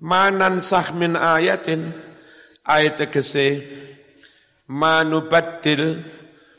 Manan 0.02 0.64
sah 0.64 0.90
min 0.96 1.14
ayatin? 1.14 1.94
Ayat 2.68 3.00
tegese 3.00 3.64
manubatil 4.68 6.04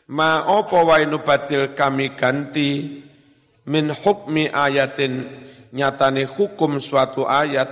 ma 0.08 0.40
apa 0.40 0.78
wae 0.80 1.04
nubatil 1.04 1.76
kami 1.76 2.16
ganti 2.16 3.02
min 3.66 3.90
hukmi 3.90 4.48
ayatin? 4.48 5.44
Nyatane 5.68 6.24
hukum 6.24 6.80
suatu 6.80 7.28
ayat. 7.28 7.68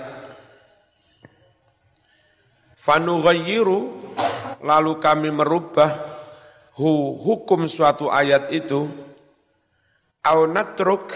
Fanughayyiru 2.77 4.06
lalu 4.67 4.99
kami 4.99 5.31
merubah 5.31 5.95
hu 6.75 7.15
hukum 7.23 7.71
suatu 7.71 8.11
ayat 8.11 8.51
itu 8.51 8.91
au 10.27 10.41
natruk 10.51 11.15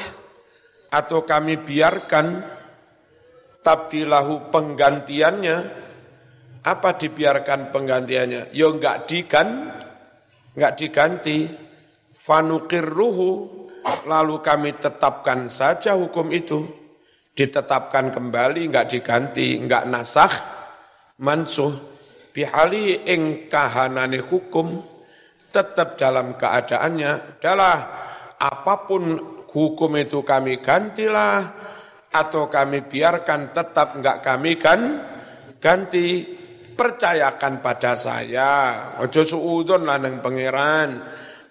atau 0.94 1.26
kami 1.26 1.58
biarkan 1.58 2.46
tabdilahu 3.66 4.54
penggantiannya 4.54 5.90
apa 6.60 6.92
dibiarkan 6.96 7.72
penggantiannya? 7.72 8.52
Yo 8.52 8.68
ya 8.68 8.76
enggak 8.76 8.96
dikan, 9.08 9.48
enggak 10.56 10.74
diganti. 10.76 11.38
Fanukirruhu, 12.20 13.30
lalu 14.04 14.36
kami 14.44 14.76
tetapkan 14.76 15.48
saja 15.48 15.96
hukum 15.96 16.28
itu. 16.28 16.68
Ditetapkan 17.32 18.12
kembali, 18.12 18.68
enggak 18.68 18.92
diganti, 18.92 19.56
enggak 19.56 19.88
nasah, 19.88 20.28
mansuh. 21.16 21.72
Bihali 22.30 23.10
ing 23.10 23.50
kahanane 23.50 24.22
hukum, 24.22 24.78
tetap 25.50 25.98
dalam 25.98 26.38
keadaannya 26.38 27.42
adalah 27.42 27.76
apa 28.38 28.74
pun 28.86 29.18
hukum 29.50 29.92
itu 29.98 30.22
kami 30.22 30.62
gantilah 30.62 31.42
atau 32.10 32.46
kami 32.46 32.86
biarkan 32.86 33.50
tetap 33.50 33.98
enggak 33.98 34.18
kami 34.22 34.54
kan 34.58 34.80
ganti. 35.58 36.38
Percayakan 36.70 37.60
pada 37.60 37.92
saya. 37.92 38.52
Ojo 39.04 39.20
suudon 39.20 39.84
lanang 39.84 40.24
pangeran. 40.24 40.96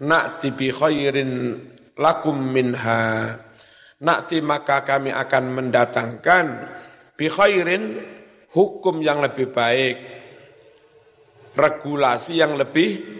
Nakti 0.02 0.58
bi 0.58 0.74
khairin 0.74 1.54
lakum 2.02 2.34
minha. 2.34 3.38
Nakti 4.02 4.42
maka 4.42 4.82
kami 4.82 5.14
akan 5.14 5.44
mendatangkan 5.54 6.46
bi 7.14 7.30
khairin 7.30 8.02
hukum 8.50 9.06
yang 9.06 9.22
lebih 9.22 9.54
baik 9.54 10.19
regulasi 11.60 12.40
yang 12.40 12.56
lebih 12.56 13.20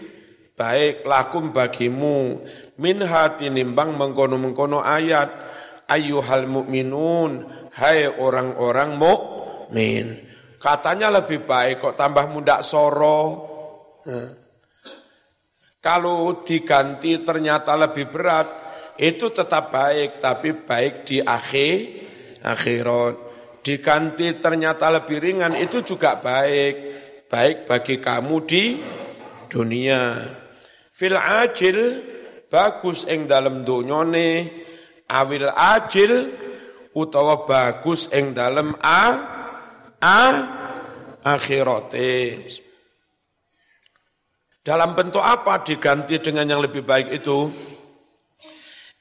baik 0.56 1.04
lakum 1.04 1.52
bagimu 1.52 2.40
minha 2.80 3.36
tinimbang 3.36 3.92
mengkono-mengkono 3.96 4.80
ayat 4.80 5.28
ayyuhal 5.88 6.48
mu'minun 6.48 7.44
hai 7.76 8.08
orang-orang 8.08 8.96
mukmin 8.96 10.30
Katanya 10.60 11.08
lebih 11.08 11.48
baik 11.48 11.80
kok 11.80 11.96
tambah 11.96 12.28
muda 12.28 12.60
soro. 12.60 13.48
Kalau 15.80 16.44
diganti 16.44 17.24
ternyata 17.24 17.72
lebih 17.80 18.12
berat, 18.12 18.48
itu 19.00 19.32
tetap 19.32 19.72
baik, 19.72 20.20
tapi 20.20 20.52
baik 20.52 21.08
di 21.08 21.16
akhir 21.24 21.76
akhirat. 22.44 23.14
Diganti 23.64 24.36
ternyata 24.36 24.92
lebih 24.92 25.16
ringan, 25.16 25.56
itu 25.56 25.80
juga 25.80 26.20
baik. 26.20 26.89
Baik 27.30 27.70
bagi 27.70 28.02
kamu 28.02 28.36
di 28.42 28.74
dunia. 29.46 30.18
Fil 30.90 31.14
ajil, 31.14 31.78
bagus 32.50 33.06
ing 33.06 33.30
dalam 33.30 33.62
dunyone, 33.62 34.50
awil 35.06 35.46
ajil, 35.54 36.26
utawa 36.90 37.46
bagus 37.46 38.10
ing 38.10 38.34
dalam 38.34 38.74
a, 38.82 39.02
a 40.02 40.20
akhirate. 41.22 42.50
Dalam 44.58 44.98
bentuk 44.98 45.22
apa 45.22 45.62
diganti 45.62 46.18
dengan 46.18 46.58
yang 46.58 46.60
lebih 46.66 46.82
baik 46.82 47.14
itu? 47.14 47.46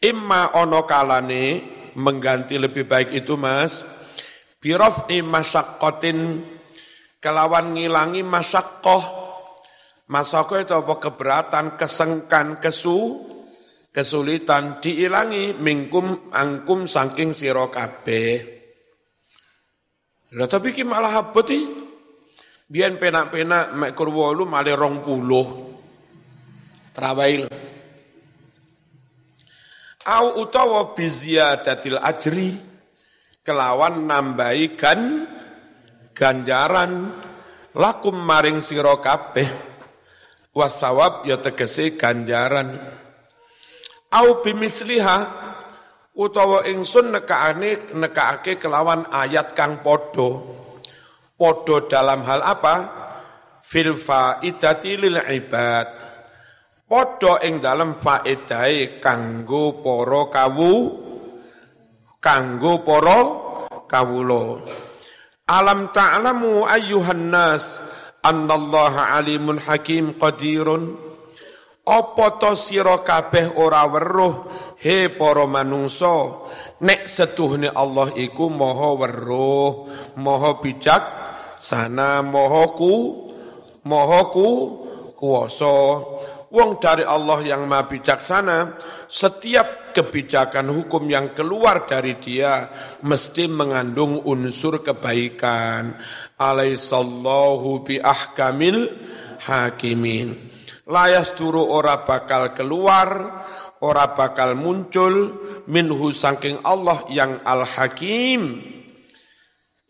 Imma 0.05 0.53
ono 0.53 0.85
kalane 0.85 1.65
mengganti 1.97 2.61
lebih 2.61 2.85
baik 2.85 3.09
itu 3.09 3.33
mas. 3.33 3.81
Birof'i 4.61 5.25
masyakotin 5.25 6.45
kelawan 7.19 7.75
ngilangi 7.75 8.23
masyakoh. 8.23 9.03
Masyakoh 10.09 10.57
itu 10.63 10.73
apa? 10.73 10.93
Keberatan, 10.97 11.77
kesengkan, 11.77 12.57
kesu, 12.57 13.23
kesulitan 13.93 14.81
diilangi 14.81 15.53
mingkum 15.53 16.33
angkum 16.33 16.89
saking 16.89 17.35
siro 17.35 17.69
kabeh. 17.69 18.57
Lah 20.33 20.49
tapi 20.49 20.73
ki 20.73 20.87
malah 20.87 21.29
abot 21.29 21.47
Biyen 22.69 23.01
penak-penak 23.01 23.73
mek 23.73 23.91
kurwolu 23.97 24.45
malah 24.45 24.77
rong 24.77 25.01
puluh. 25.01 25.47
Trawai 26.93 27.49
Au 30.05 30.41
utawa 30.41 30.93
biziyadatil 30.93 31.97
ajri 31.97 32.57
kelawan 33.41 34.05
nambahi 34.05 34.77
gan 34.77 35.01
ganjaran 36.19 37.15
lakum 37.79 38.19
maring 38.19 38.59
sira 38.59 38.99
kabeh 38.99 39.47
wasawab 40.51 41.23
ya 41.23 41.39
tegese 41.39 41.95
ganjaran. 41.95 42.75
Au 44.11 44.43
bimisliha 44.43 45.17
utawa 46.19 46.67
ingsun 46.67 47.15
nekane 47.15 47.95
nekake 47.95 48.59
kelawan 48.59 49.07
ayat 49.07 49.55
kang 49.55 49.79
podo 49.79 50.59
podo 51.39 51.87
dalam 51.87 52.27
hal 52.27 52.43
apa? 52.43 52.75
Fil 53.63 53.95
faidati 53.95 54.97
lil 54.99 55.23
ibad. 55.23 55.87
Podo 56.89 57.37
ing 57.45 57.61
dalam 57.61 57.95
faedai 57.95 58.97
kanggo 58.97 59.77
poro 59.79 60.27
kawu 60.27 60.73
kanggo 62.17 62.81
poro 62.81 63.21
kawulo 63.85 64.43
alam 65.49 65.89
ta'lamu 65.89 66.69
ayyuhan 66.69 67.33
nas 67.33 67.81
annallaha 68.21 69.17
alimun 69.17 69.57
hakim 69.57 70.13
qadirun? 70.13 70.93
Apa 71.89 72.37
to 72.37 72.53
sira 72.53 73.01
kabeh 73.01 73.57
ora 73.57 73.89
weruh? 73.89 74.45
He 74.77 75.09
para 75.09 75.49
manungsa 75.49 76.45
nek 76.85 77.09
setuhne 77.09 77.73
Allah 77.73 78.13
iku 78.13 78.47
maha 78.47 78.95
weruh 78.95 79.89
maha 80.15 80.61
bijak 80.61 81.03
sana 81.57 82.21
maha 82.21 82.69
ku 82.77 83.27
maha 83.89 84.29
ku 84.29 84.47
kuwasa. 85.17 85.81
Wong 86.53 86.77
dari 86.77 87.03
Allah 87.03 87.41
yang 87.41 87.65
maha 87.65 87.89
bijaksana 87.89 88.77
setiap 89.09 89.88
kebijakan 89.99 90.71
hukum 90.71 91.11
yang 91.11 91.35
keluar 91.35 91.83
dari 91.83 92.15
dia 92.15 92.71
mesti 93.03 93.51
mengandung 93.51 94.23
unsur 94.23 94.79
kebaikan. 94.79 95.99
Alaihissallahu 96.39 97.83
bi 97.83 97.99
ahkamil 97.99 98.87
hakimin. 99.43 100.39
Layas 100.87 101.35
turu 101.35 101.67
ora 101.67 102.07
bakal 102.07 102.55
keluar, 102.55 103.43
ora 103.83 104.15
bakal 104.15 104.55
muncul 104.55 105.35
minhu 105.67 106.15
saking 106.15 106.63
Allah 106.63 107.03
yang 107.11 107.43
al-hakim. 107.43 108.63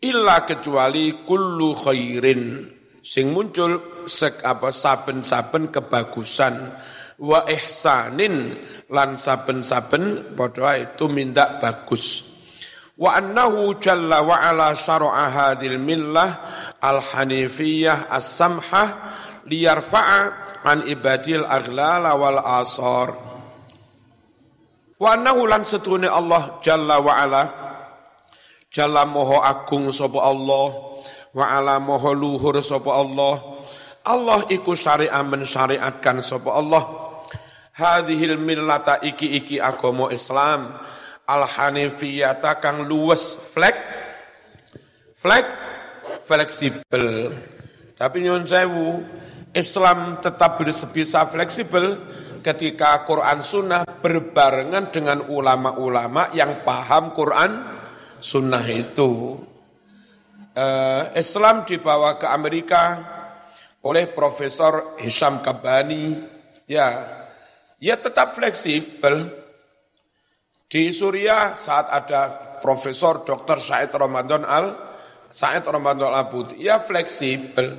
Illa 0.02 0.42
kecuali 0.42 1.22
kullu 1.22 1.78
khairin. 1.78 2.66
Sing 3.00 3.30
muncul 3.30 4.04
sek 4.10 4.42
apa 4.42 4.74
saben-saben 4.74 5.72
kebagusan 5.72 6.74
wa 7.20 7.44
ihsanin 7.44 8.56
lan 8.88 9.20
saben-saben 9.20 10.32
padha 10.32 10.80
itu 10.80 11.04
minta 11.12 11.60
bagus. 11.60 12.24
Wa 12.96 13.16
annahu 13.16 13.76
jalla 13.80 14.24
wa 14.24 14.40
ala 14.40 14.72
syara'a 14.72 15.28
hadhil 15.28 15.80
millah 15.80 16.36
al-hanifiyah 16.80 18.08
as-samhah 18.12 18.88
liyarfa'a 19.48 20.20
an 20.64 20.84
ibadil 20.88 21.44
aghlala 21.44 22.16
wal 22.16 22.40
asar. 22.40 23.16
Wa 25.00 25.16
annahu 25.16 25.48
lan 25.48 25.64
setune 25.64 26.08
Allah 26.08 26.60
jalla 26.60 27.00
wa 27.00 27.12
ala 27.16 27.42
jalla 28.68 29.08
moho 29.08 29.40
agung 29.40 29.88
sapa 29.96 30.20
Allah 30.20 30.68
wa 31.32 31.44
ala 31.44 31.80
moho 31.80 32.12
luhur 32.12 32.60
sapa 32.60 32.96
Allah. 32.96 33.60
Allah 34.04 34.44
iku 34.52 34.76
syariah 34.76 35.24
mensyariatkan 35.24 36.20
sapa 36.20 36.52
Allah 36.52 37.09
hadhil 37.80 38.36
millata 38.36 39.00
iki-iki 39.00 39.56
agama 39.56 40.12
Islam. 40.12 40.76
Al 41.24 41.48
hanifiyata 41.48 42.60
kang 42.60 42.84
luwes 42.84 43.40
flek. 43.40 43.76
Flek 45.16 45.46
fleksibel. 46.28 47.32
Tapi 47.96 48.16
nyun 48.20 48.44
sewu 48.44 49.00
Islam 49.56 50.20
tetap 50.20 50.60
bisa 50.92 51.26
fleksibel 51.26 51.98
ketika 52.40 53.04
Quran 53.04 53.44
Sunnah 53.44 53.82
berbarengan 53.84 54.88
dengan 54.94 55.26
ulama-ulama 55.28 56.32
yang 56.32 56.64
paham 56.64 57.12
Quran 57.12 57.80
Sunnah 58.20 58.64
itu. 58.68 59.42
Uh, 60.50 61.12
Islam 61.14 61.62
dibawa 61.64 62.18
ke 62.18 62.26
Amerika 62.26 62.82
oleh 63.80 64.10
Profesor 64.12 64.98
Hisham 65.00 65.40
Kabani, 65.40 66.20
ya, 66.68 67.19
ya 67.80 67.96
tetap 67.96 68.36
fleksibel. 68.36 69.40
Di 70.70 70.94
Suriah 70.94 71.58
saat 71.58 71.90
ada 71.90 72.30
Profesor 72.62 73.26
Dr. 73.26 73.58
Said 73.58 73.90
Ramadan 73.90 74.46
Al 74.46 74.90
Said 75.26 75.66
Ramadan 75.66 76.14
Al 76.14 76.26
Buti, 76.30 76.58
ya 76.62 76.78
fleksibel. 76.78 77.74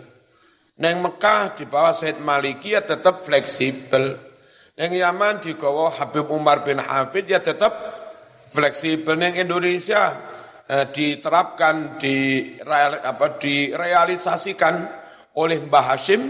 Neng 0.82 1.04
Mekah 1.04 1.56
di 1.56 1.68
bawah 1.70 1.94
Said 1.94 2.20
Maliki 2.20 2.74
ya 2.74 2.82
tetap 2.82 3.24
fleksibel. 3.28 4.18
Neng 4.80 4.92
Yaman 4.96 5.44
di 5.44 5.54
bawah 5.54 5.94
Habib 5.94 6.32
Umar 6.32 6.64
bin 6.64 6.80
Hafid 6.80 7.28
ya 7.28 7.44
tetap 7.44 7.76
fleksibel. 8.50 9.20
Neng 9.20 9.36
Indonesia 9.36 10.16
eh, 10.66 10.88
diterapkan 10.90 12.00
di 12.00 12.48
apa 12.64 13.36
direalisasikan 13.36 14.76
oleh 15.38 15.60
Mbah 15.64 15.86
Hashim 15.96 16.22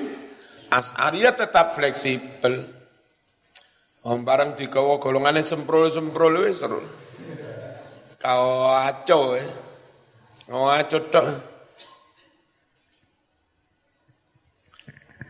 As'ari 0.74 1.22
ya 1.22 1.38
tetap 1.38 1.78
fleksibel. 1.78 2.81
Om 4.02 4.26
barang 4.26 4.58
digawa 4.58 4.98
golongane 4.98 5.46
semprol-semprol 5.46 6.50
wis 6.50 6.58
seru. 6.58 6.82
Kau 8.18 8.74
aco 8.74 9.20
eh. 9.38 9.46
Kau 10.50 10.66
aco 10.66 10.98
tok. 11.14 11.26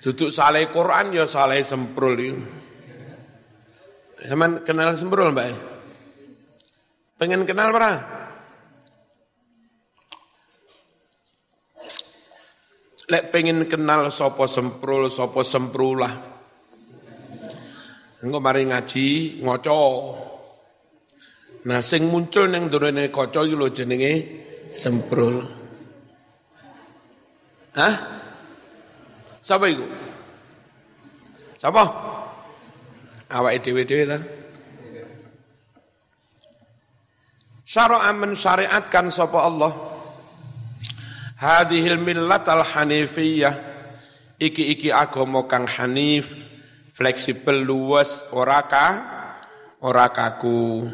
Duduk 0.02 0.32
saleh 0.32 0.72
Quran 0.72 1.12
ya 1.12 1.28
saleh 1.28 1.60
semprol 1.68 2.16
itu. 2.16 2.40
Zaman 4.22 4.64
kenal 4.64 4.96
semprol 4.96 5.36
Mbak? 5.36 5.50
Pengen 7.20 7.44
kenal 7.44 7.76
berapa? 7.76 8.22
Lek 13.12 13.28
pengen 13.28 13.68
kenal 13.68 14.08
sopo 14.08 14.48
semprul, 14.48 15.12
sopo 15.12 15.44
semprulah. 15.44 16.31
Engko 18.22 18.38
mari 18.38 18.70
ngaji 18.70 19.42
ngoco. 19.42 19.82
Nah 21.66 21.82
sing 21.82 22.06
muncul 22.06 22.50
ning 22.54 22.70
durene 22.70 23.10
kaca 23.10 23.42
iki 23.42 23.58
lho 23.58 23.68
jenenge 23.74 24.14
semprul. 24.78 25.42
Hah? 27.74 27.96
Sapa 29.42 29.66
iku? 29.66 29.86
Sapa? 31.58 31.84
Awake 33.32 33.60
dhewe-dhewe 33.66 34.04
ta? 34.06 34.18
Syara'a 37.66 38.12
men 38.14 38.38
syariatkan 38.38 39.10
sapa 39.10 39.40
Allah. 39.50 39.72
Hadhil 41.42 41.98
millatal 41.98 42.62
hanifiyah. 42.62 43.56
Iki-iki 44.38 44.94
agama 44.94 45.46
kang 45.50 45.66
hanif 45.66 46.51
fleksibel 46.92 47.64
luwes 47.64 48.28
ora 48.36 48.68
ka 48.68 48.88
ora 49.82 50.12
kaku. 50.12 50.88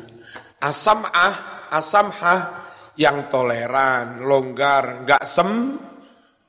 Asamah 0.57 1.69
asamhah 1.69 2.65
yang 2.97 3.29
toleran 3.29 4.25
longgar 4.25 5.05
enggak 5.05 5.23
sem 5.29 5.77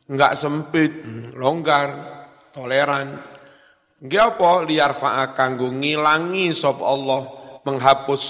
enggak 0.09 0.33
sempit 0.39 0.93
longgar 1.37 1.89
toleran. 2.55 3.21
Nggih 3.99 4.23
apa? 4.23 4.51
Liar 4.63 4.95
fa'a 4.95 5.35
kanggo 5.35 5.75
ngilangi 5.75 6.55
sop 6.55 6.81
Allah 6.87 7.27
menghapus 7.67 8.23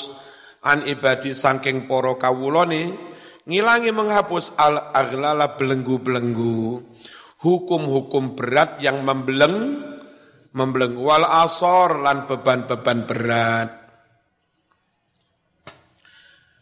an 0.64 0.82
ibadi 0.88 1.36
saking 1.36 1.84
para 1.86 2.16
kawulane. 2.16 2.96
Ngilangi 3.48 3.92
menghapus 3.92 4.56
al 4.60 4.92
aghlala 4.92 5.56
belenggu-belenggu. 5.56 6.84
Hukum-hukum 7.38 8.36
berat 8.36 8.82
yang 8.82 9.06
membeleng 9.06 9.87
membelenggu 10.58 10.98
wal 10.98 11.22
asor 11.22 12.02
lan 12.02 12.26
beban-beban 12.26 13.06
berat. 13.06 13.70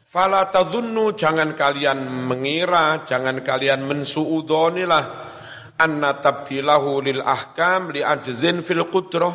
Fala 0.07 0.49
tadunnu 0.53 1.17
jangan 1.17 1.57
kalian 1.57 2.29
mengira, 2.29 3.05
jangan 3.09 3.41
kalian 3.41 3.85
mensuudonilah 3.89 5.05
anna 5.77 6.17
tabdilahu 6.17 7.05
lil 7.05 7.21
ahkam 7.21 7.93
li 7.93 8.01
ajzin 8.05 8.61
fil 8.61 8.89
qudrah. 8.89 9.35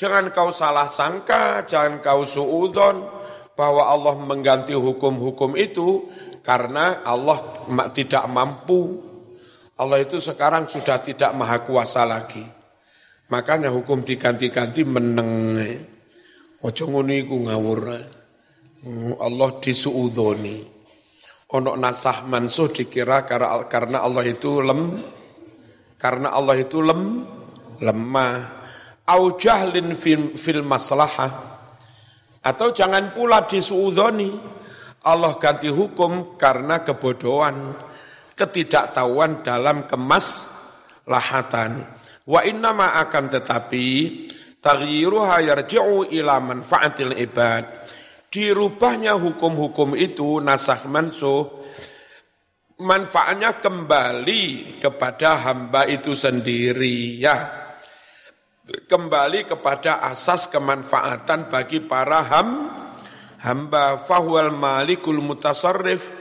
Jangan 0.00 0.32
kau 0.32 0.48
salah 0.48 0.88
sangka, 0.88 1.68
jangan 1.68 2.00
kau 2.00 2.24
suudon 2.24 3.04
bahwa 3.52 3.92
Allah 3.92 4.16
mengganti 4.16 4.72
hukum-hukum 4.72 5.52
itu 5.60 6.08
karena 6.40 7.04
Allah 7.04 7.36
tidak 7.92 8.24
mampu. 8.32 9.04
Allah 9.76 10.00
itu 10.00 10.16
sekarang 10.16 10.64
sudah 10.64 11.04
tidak 11.04 11.36
maha 11.36 11.60
kuasa 11.60 12.08
lagi. 12.08 12.59
Makanya 13.30 13.70
hukum 13.70 14.02
diganti-ganti 14.02 14.82
meneng. 14.82 15.54
Ojo 16.60 16.84
ngono 16.90 17.14
iku 17.14 17.36
ngawur. 17.46 17.80
Allah 19.22 19.50
disuudoni. 19.62 20.58
Onok 21.50 21.76
nasah 21.78 22.26
mansuh 22.30 22.70
dikira 22.70 23.26
karena 23.66 24.06
Allah 24.06 24.22
itu 24.22 24.62
lem 24.62 25.02
karena 25.98 26.30
Allah 26.30 26.58
itu 26.58 26.78
lem 26.78 27.26
lemah. 27.82 28.62
Au 29.10 29.34
jahlin 29.34 29.94
fil, 29.98 30.62
maslahah. 30.62 31.32
Atau 32.46 32.70
jangan 32.70 33.10
pula 33.10 33.42
disuudoni. 33.46 34.30
Allah 35.00 35.32
ganti 35.40 35.66
hukum 35.66 36.36
karena 36.38 36.84
kebodohan, 36.84 37.72
ketidaktahuan 38.36 39.42
dalam 39.42 39.88
kemas 39.88 40.52
lahatan. 41.08 41.99
Wa 42.30 42.46
innama 42.46 42.94
akan 43.02 43.26
tetapi 43.26 43.86
taghyiruha 44.62 45.42
yarji'u 45.42 46.06
ila 46.14 46.38
manfaatil 46.38 47.18
ibad. 47.18 47.66
Dirubahnya 48.30 49.18
hukum-hukum 49.18 49.98
itu 49.98 50.38
nasah 50.38 50.86
mansuh 50.86 51.60
manfaatnya 52.80 53.60
kembali 53.60 54.76
kepada 54.80 55.36
hamba 55.44 55.84
itu 55.84 56.16
sendiri 56.16 57.20
ya. 57.20 57.36
Kembali 58.70 59.50
kepada 59.50 59.98
asas 59.98 60.46
kemanfaatan 60.46 61.50
bagi 61.50 61.82
para 61.82 62.22
ham, 62.22 62.48
hamba 63.42 63.98
fahual 63.98 64.54
malikul 64.54 65.18
mutasarrif. 65.18 66.14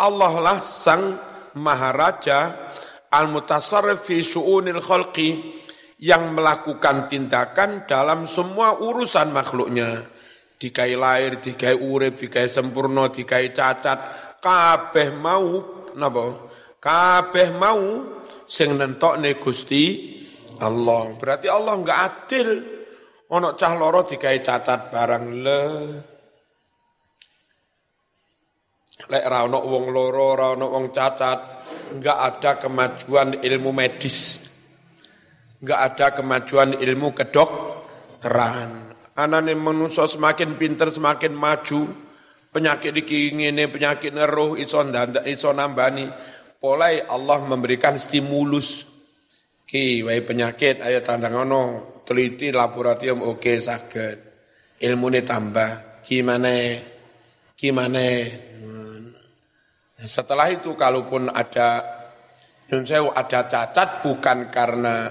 Allah 0.00 0.32
lah 0.40 0.58
sang 0.60 1.20
maharaja 1.56 2.68
al-mutasarrif 3.16 4.04
fi 4.04 4.20
syu'unil 4.20 4.84
khalqi 4.84 5.56
yang 6.00 6.36
melakukan 6.36 7.08
tindakan 7.08 7.88
dalam 7.88 8.28
semua 8.28 8.76
urusan 8.76 9.32
makhluknya. 9.32 10.04
Dikai 10.56 10.96
lahir, 10.96 11.36
dikai 11.40 11.76
urip, 11.76 12.16
dikai 12.16 12.48
sempurna, 12.48 13.12
dikai 13.12 13.52
cacat, 13.52 13.98
kabeh 14.40 15.12
mau 15.12 15.60
napa? 15.96 16.48
Kabeh 16.80 17.52
mau 17.56 18.08
sing 18.48 18.76
nentokne 18.76 19.36
Gusti 19.36 20.16
Allah. 20.60 21.12
Berarti 21.16 21.46
Allah 21.52 21.74
enggak 21.76 22.00
adil. 22.00 22.48
Ono 23.26 23.58
cah 23.58 23.72
loro 23.74 24.06
dikai 24.06 24.38
cacat 24.38 24.80
barang 24.88 25.24
le. 25.42 25.62
Lek 29.06 29.24
ra 29.26 29.44
ono 29.44 29.60
wong 29.60 29.92
loro, 29.92 30.28
ra 30.38 30.48
wong 30.54 30.88
cacat, 30.94 31.55
enggak 31.94 32.18
ada 32.18 32.50
kemajuan 32.58 33.38
ilmu 33.38 33.70
medis. 33.70 34.42
Enggak 35.62 35.80
ada 35.92 36.06
kemajuan 36.16 36.78
ilmu 36.80 37.14
kedokteran. 37.14 38.94
Anane 39.16 39.56
manusia 39.56 40.04
semakin 40.04 40.60
pinter, 40.60 40.92
semakin 40.92 41.32
maju, 41.32 41.88
penyakit 42.52 42.92
iki 42.92 43.32
ngene 43.32 43.70
penyakit 43.72 44.12
neruh 44.12 44.58
iso 44.58 44.82
iso 45.24 45.50
nambani. 45.54 46.06
Mulai 46.60 47.06
Allah 47.06 47.38
memberikan 47.46 47.94
stimulus. 47.94 48.84
Ki 49.66 50.02
wae 50.06 50.22
penyakit 50.22 50.78
ayo 50.82 51.02
tandang 51.02 51.42
ono 51.42 51.62
teliti 52.06 52.54
laboratorium 52.54 53.18
oke 53.26 53.42
okay, 53.42 53.58
sakit 53.58 54.16
ilmu 54.78 55.10
tambah 55.26 56.02
gimana 56.06 56.54
gimana 57.58 58.04
setelah 60.06 60.48
itu 60.48 60.78
kalaupun 60.78 61.28
ada 61.28 61.84
saya 62.66 63.06
ada 63.14 63.40
cacat 63.46 64.02
bukan 64.02 64.50
karena 64.50 65.10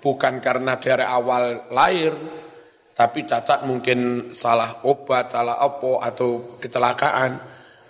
bukan 0.00 0.40
karena 0.40 0.80
dari 0.80 1.04
awal 1.04 1.68
lahir 1.72 2.12
tapi 3.00 3.24
cacat 3.24 3.64
mungkin 3.64 4.28
salah 4.28 4.84
obat, 4.84 5.32
salah 5.32 5.56
apa 5.56 6.04
atau 6.04 6.60
kecelakaan. 6.60 7.40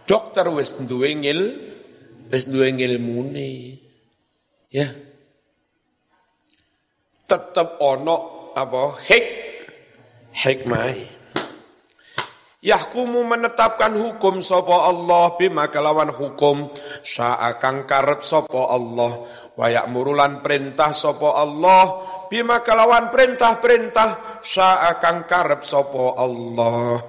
Dokter 0.06 0.46
wis 0.54 0.78
duwe 0.86 1.10
ngil, 1.18 1.40
wis 2.30 2.46
duwe 2.46 2.70
ngilmune. 2.70 3.74
Ya. 4.70 4.86
Tetep 7.26 7.82
ono 7.82 8.50
apa 8.54 8.94
hik 9.02 9.26
hikmah. 10.30 11.19
Yahkumu 12.60 13.24
menetapkan 13.24 13.96
hukum 13.96 14.44
sapa 14.44 14.84
Allah 14.84 15.32
bima 15.40 15.72
kelawan 15.72 16.12
hukum. 16.12 16.68
Sa'akang 17.00 17.88
karep 17.88 18.20
sapa 18.20 18.68
Allah. 18.68 19.24
Wa 19.56 19.72
ya'murulan 19.72 20.44
perintah 20.44 20.92
sapa 20.92 21.40
Allah 21.40 22.04
bima 22.28 22.60
kelawan 22.60 23.08
perintah-perintah. 23.08 24.40
Sya'akang 24.44 25.24
karep 25.24 25.64
sopo 25.64 26.12
Allah. 26.20 27.00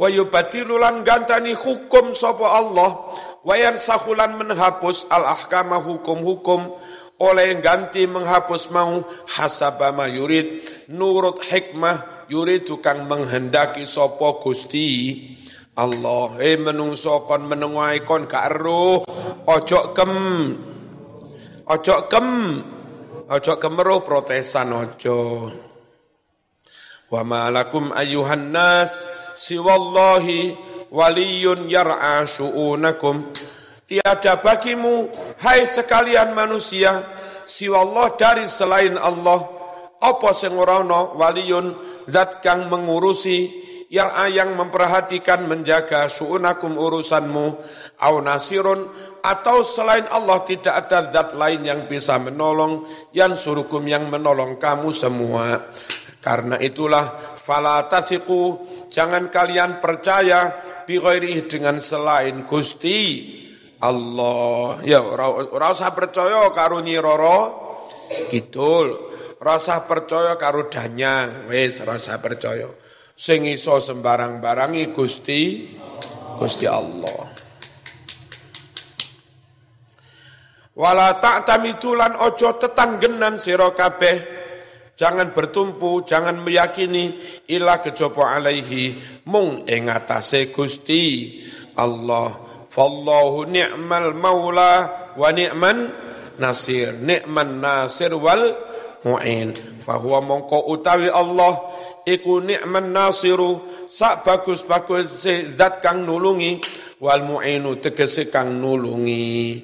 Wa 0.00 0.08
yubatilulan 0.08 1.04
gantani 1.04 1.52
hukum 1.52 2.16
sopo 2.16 2.48
Allah. 2.48 3.12
Wa 3.44 3.52
yansahulan 3.52 4.40
menghapus 4.40 5.12
al 5.12 5.28
ahkama 5.28 5.76
hukum-hukum. 5.76 6.72
Oleh 7.20 7.52
ganti 7.60 8.08
menghapus 8.08 8.72
mau 8.72 9.04
hasabama 9.28 10.08
yurid. 10.08 10.64
Nurut 10.88 11.44
hikmah 11.44 12.15
yurid 12.30 12.66
tukang 12.66 13.06
menghendaki 13.06 13.86
sopo 13.86 14.38
gusti 14.42 15.18
Allah 15.76 16.38
eh 16.40 16.56
menungso 16.56 17.26
kon 17.28 17.46
menengai 17.48 18.02
kon 18.02 18.24
ka 18.24 18.48
ojo 19.46 19.80
kem 19.92 20.12
ojo 21.66 21.96
kem 22.08 22.28
Ojo 23.26 23.58
kemeruh 23.58 24.06
protesan 24.06 24.70
ojo. 24.70 25.50
Wa 27.10 27.26
malakum 27.26 27.90
ayuhan 27.90 28.54
nas 28.54 29.02
siwallahi 29.34 30.54
waliyun 30.94 31.66
yar'a 31.66 32.22
su'unakum. 32.22 33.26
Tiada 33.82 34.38
bagimu, 34.38 35.10
hai 35.42 35.66
sekalian 35.66 36.38
manusia, 36.38 37.02
siwallah 37.50 38.14
dari 38.14 38.46
selain 38.46 38.94
Allah. 38.94 39.42
Apa 39.98 40.30
sing 40.30 40.54
ora 40.54 40.86
waliyun 40.86 41.95
zat 42.10 42.42
kang 42.42 42.70
mengurusi 42.70 43.66
yang 43.86 44.10
yang 44.34 44.50
memperhatikan 44.58 45.46
menjaga 45.46 46.10
suunakum 46.10 46.74
urusanmu 46.74 47.46
au 48.02 48.14
nasirun 48.18 48.90
atau 49.22 49.62
selain 49.62 50.06
Allah 50.10 50.42
tidak 50.42 50.74
ada 50.86 51.06
zat 51.10 51.28
lain 51.38 51.62
yang 51.62 51.80
bisa 51.86 52.18
menolong 52.18 52.82
yang 53.14 53.38
surukum 53.38 53.86
yang 53.86 54.10
menolong 54.10 54.58
kamu 54.58 54.90
semua. 54.90 55.70
Karena 56.18 56.58
itulah 56.58 57.38
fala 57.38 57.86
tasiku 57.86 58.58
jangan 58.90 59.30
kalian 59.30 59.78
percaya 59.78 60.50
bi 60.82 60.98
dengan 61.46 61.78
selain 61.78 62.42
Gusti 62.42 63.30
Allah. 63.78 64.82
Ya 64.82 64.98
ora 64.98 65.70
usah 65.70 65.94
percaya 65.94 66.50
karo 66.50 66.82
Nyiroro 66.82 67.66
kidul 68.30 69.14
rasa 69.40 69.84
percaya 69.84 70.34
karo 70.40 70.68
danyang 70.68 71.48
wis 71.48 71.80
rasa 71.84 72.20
percaya. 72.20 72.68
Sing 73.16 73.48
iso 73.48 73.80
sembarang-barangi 73.80 74.92
Gusti 74.92 75.72
Gusti 76.36 76.68
Allah. 76.68 77.32
Wala 80.76 81.16
ta'tamitulan 81.16 82.20
ojo 82.20 82.60
tetanggenan 82.60 83.40
sira 83.40 83.72
kabeh. 83.72 84.36
Jangan 84.96 85.32
bertumpu 85.32 86.04
jangan 86.04 86.40
meyakini 86.40 87.16
ila 87.48 87.80
kejaba 87.80 88.36
alaihi. 88.36 89.00
Mung 89.32 89.64
ing 89.64 89.88
atase 89.88 90.52
Gusti 90.52 91.40
Allah. 91.80 92.36
Fallahu 92.68 93.48
ni'mal 93.48 94.12
maula 94.12 94.72
wa 95.16 95.28
ni'man 95.32 95.88
nasir. 96.36 96.92
Ni'man 97.00 97.64
nasir 97.64 98.12
wal 98.12 98.65
mu'in 99.06 99.54
fahuwa 99.78 100.18
mongko 100.18 100.66
utawi 100.74 101.06
Allah 101.06 101.54
iku 102.02 102.42
ni'man 102.42 102.90
nasiru 102.90 103.62
sak 103.86 104.26
bagus-bagus 104.26 105.22
zat 105.54 105.78
kang 105.78 106.02
nulungi 106.02 106.58
wal 106.98 107.22
mu'inu 107.22 107.78
tegese 107.78 108.26
kang 108.26 108.58
nulungi. 108.58 109.62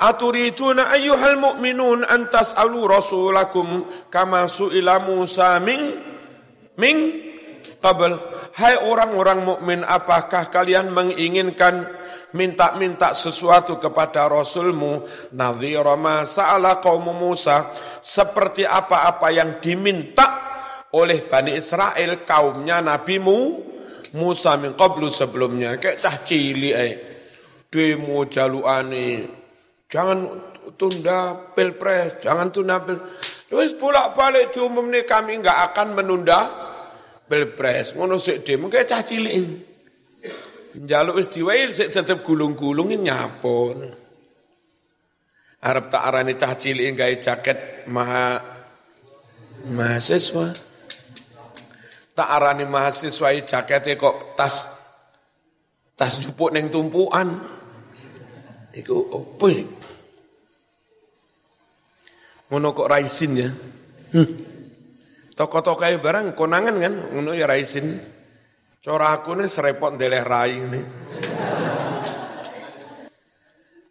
Aturiduna 0.00 0.96
ayyuhal 0.96 1.36
mu'minun 1.36 2.08
an 2.08 2.32
tas'alu 2.32 2.88
rasulakum 2.88 3.84
kama 4.08 4.48
su'ila 4.48 5.04
Musa 5.04 5.60
min 5.60 5.92
min 6.80 6.96
qabl. 7.84 8.16
Hai 8.56 8.80
orang-orang 8.80 9.44
mukmin 9.44 9.84
apakah 9.84 10.48
kalian 10.48 10.90
menginginkan 10.90 11.99
minta-minta 12.36 13.14
sesuatu 13.16 13.78
kepada 13.82 14.30
Rasulmu 14.30 15.02
nadhira 15.34 15.94
ma 15.98 16.22
sa'ala 16.22 16.78
qaum 16.78 17.10
Musa 17.10 17.74
seperti 17.98 18.62
apa-apa 18.62 19.28
yang 19.34 19.58
diminta 19.58 20.50
oleh 20.94 21.26
Bani 21.26 21.54
Israel 21.54 22.26
kaumnya 22.26 22.82
nabimu 22.82 23.70
Musa 24.10 24.58
min 24.58 24.74
qablu 24.74 25.06
sebelumnya. 25.06 25.78
Kayak 25.78 26.02
cah 26.02 26.16
cilik 26.26 26.74
eh. 26.74 26.94
Demo 27.70 28.26
jaluane 28.26 29.30
jangan 29.86 30.26
tunda 30.74 31.38
pilpres 31.54 32.18
jangan 32.18 32.50
tunda 32.50 32.82
pil. 32.82 32.98
Terus 33.46 33.78
bolak-balik 33.78 34.50
nih 34.50 35.06
kami 35.06 35.38
enggak 35.38 35.70
akan 35.70 35.94
menunda 35.94 36.50
pilpres. 37.30 37.94
Ngono 37.94 38.18
sik 38.18 38.42
demo 38.42 38.66
kayak 38.66 38.90
cah 38.90 39.02
cilik 39.06 39.69
Jaluk 40.70 41.18
wis 41.18 41.32
diwai 41.32 41.66
tetep 41.70 42.22
gulung-gulungin 42.22 43.02
nyapon 43.02 43.90
Arab 45.60 45.90
tak 45.90 46.02
arani 46.06 46.38
cah 46.38 46.54
cilik 46.56 46.94
gawe 46.94 47.14
jaket 47.20 47.58
maha 47.90 48.38
mahasiswa 49.66 50.54
tak 52.16 52.28
arani 52.28 52.64
mahasiswa 52.64 53.28
jaketnya 53.44 53.98
kok 53.98 54.38
tas 54.38 54.80
tas 56.00 56.16
jupuk 56.16 56.48
neng 56.48 56.72
tumpuan. 56.72 57.28
Iku 58.72 58.96
ya? 59.44 59.68
Ngono 62.48 62.72
kok 62.72 62.88
raisin 62.88 63.32
ya. 63.36 63.52
Hmm. 64.16 64.28
Toko-toko 65.36 65.84
barang 65.84 66.32
konangan 66.32 66.76
kan, 66.80 66.94
ngono 67.12 67.36
ya 67.36 67.44
raisin. 67.44 68.00
Cora 68.80 69.12
aku 69.12 69.36
nih 69.36 69.44
serepot 69.44 69.92
deleh 69.92 70.24
rai 70.24 70.56
ini. 70.56 70.80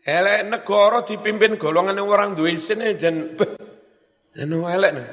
Elek 0.02 0.50
negara 0.50 1.06
dipimpin 1.06 1.62
golongan 1.62 2.02
orang 2.02 2.34
dua 2.34 2.50
isin 2.50 2.82
jen, 2.98 3.38
jen 4.34 4.50
elek 4.50 4.92
nih. 4.98 5.08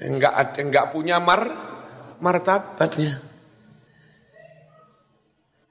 Enggak 0.00 0.56
enggak 0.56 0.96
punya 0.96 1.20
mar, 1.20 1.44
martabatnya. 2.24 3.20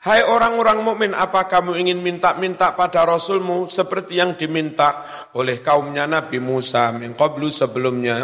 Hai 0.05 0.21
orang-orang 0.21 0.85
mukmin, 0.85 1.17
apa 1.17 1.49
kamu 1.49 1.81
ingin 1.81 1.97
minta-minta 2.05 2.77
pada 2.77 3.09
Rasulmu 3.09 3.65
seperti 3.73 4.21
yang 4.21 4.37
diminta 4.37 5.01
oleh 5.33 5.65
kaumnya 5.65 6.05
Nabi 6.05 6.37
Musa 6.37 6.93
min 6.93 7.17
sebelumnya? 7.49 8.21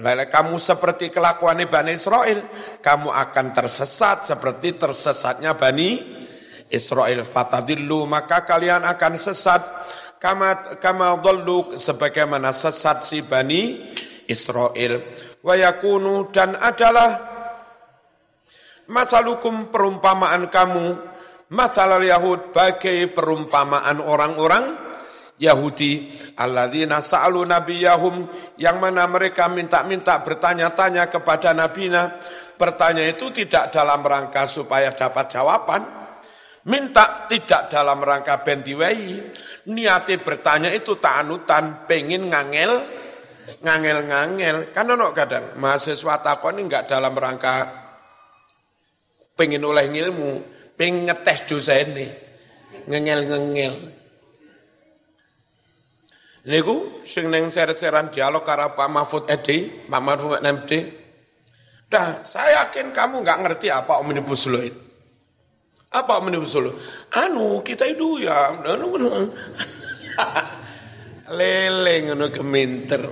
Lele 0.00 0.32
kamu 0.32 0.56
seperti 0.56 1.12
kelakuan 1.12 1.60
Bani 1.68 1.92
Israel, 1.92 2.48
kamu 2.80 3.12
akan 3.12 3.46
tersesat 3.52 4.32
seperti 4.32 4.80
tersesatnya 4.80 5.52
Bani 5.52 6.00
Israel. 6.72 7.22
Fatadillu, 7.28 8.08
maka 8.08 8.48
kalian 8.48 8.88
akan 8.88 9.14
sesat. 9.20 9.62
Kama, 10.20 10.76
kama 10.80 11.16
sebagaimana 11.80 12.52
sesat 12.52 13.08
si 13.08 13.24
Bani 13.24 13.88
Israel. 14.28 15.00
Wayakunu 15.40 16.28
dan 16.28 16.60
adalah 16.60 17.30
Masalukum 18.90 19.70
perumpamaan 19.70 20.50
kamu, 20.50 20.98
masalah 21.54 22.02
Yahud 22.02 22.50
bagai 22.50 23.06
perumpamaan 23.14 24.02
orang-orang 24.02 24.89
Yahudi 25.40 26.12
alladzina 26.36 27.00
sa'alu 27.00 27.48
nabiyahum 27.48 28.28
yang 28.60 28.76
mana 28.76 29.08
mereka 29.08 29.48
minta-minta 29.48 30.20
bertanya-tanya 30.20 31.08
kepada 31.08 31.56
nabinya 31.56 32.20
bertanya 32.60 33.08
itu 33.08 33.32
tidak 33.32 33.72
dalam 33.72 34.04
rangka 34.04 34.44
supaya 34.44 34.92
dapat 34.92 35.32
jawaban, 35.32 35.80
minta 36.68 37.24
tidak 37.24 37.72
dalam 37.72 38.04
rangka 38.04 38.44
bendiwei, 38.44 39.32
niati 39.72 40.20
bertanya 40.20 40.68
itu 40.68 41.00
tanutan, 41.00 41.88
pengen 41.88 42.28
ngangel, 42.28 42.84
ngangel-ngangel. 43.64 44.76
Kan 44.76 44.92
ono 44.92 45.08
kadang 45.16 45.56
mahasiswa 45.56 46.20
takon 46.20 46.60
ini 46.60 46.68
enggak 46.68 46.84
dalam 46.92 47.16
rangka 47.16 47.54
pengen 49.32 49.64
oleh 49.64 49.88
ilmu, 49.88 50.44
pengen 50.76 51.08
ngetes 51.08 51.48
dosen 51.48 51.96
nih, 51.96 52.12
ngengel-ngengel. 52.92 53.99
Niku 56.40 57.04
sing 57.04 57.28
neng 57.28 57.52
seret-seran 57.52 58.08
dialog 58.08 58.40
karo 58.40 58.72
Pak 58.72 58.88
Mahfud 58.88 59.28
Edi, 59.28 59.68
Pak 59.84 60.00
Mahfud 60.00 60.40
MD. 60.40 60.70
Dah, 61.84 62.24
saya 62.24 62.64
yakin 62.64 62.96
kamu 62.96 63.20
nggak 63.20 63.40
ngerti 63.44 63.68
apa 63.68 64.00
omnibus 64.00 64.48
law 64.48 64.64
itu. 64.64 64.80
Apa 65.92 66.22
omnibus 66.22 66.56
law? 66.56 66.72
Anu, 67.12 67.60
kita 67.60 67.84
itu 67.84 68.24
ya 68.24 68.56
lele 71.36 71.94
ngono 72.08 72.32
keminter. 72.32 73.02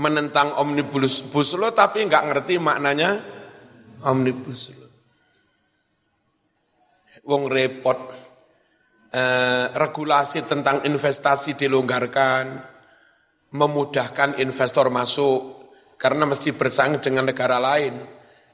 Menentang 0.00 0.56
omnibus 0.56 1.52
law 1.58 1.74
tapi 1.76 2.08
nggak 2.08 2.24
ngerti 2.32 2.56
maknanya 2.56 3.20
omnibus 4.08 4.72
law. 4.72 4.88
Wong 7.28 7.52
repot 7.52 8.23
eh, 9.14 9.66
regulasi 9.70 10.42
tentang 10.42 10.82
investasi 10.82 11.54
dilonggarkan, 11.54 12.44
memudahkan 13.54 14.42
investor 14.42 14.90
masuk, 14.90 15.70
karena 15.94 16.26
mesti 16.26 16.50
bersaing 16.50 16.98
dengan 16.98 17.30
negara 17.30 17.62
lain. 17.62 17.94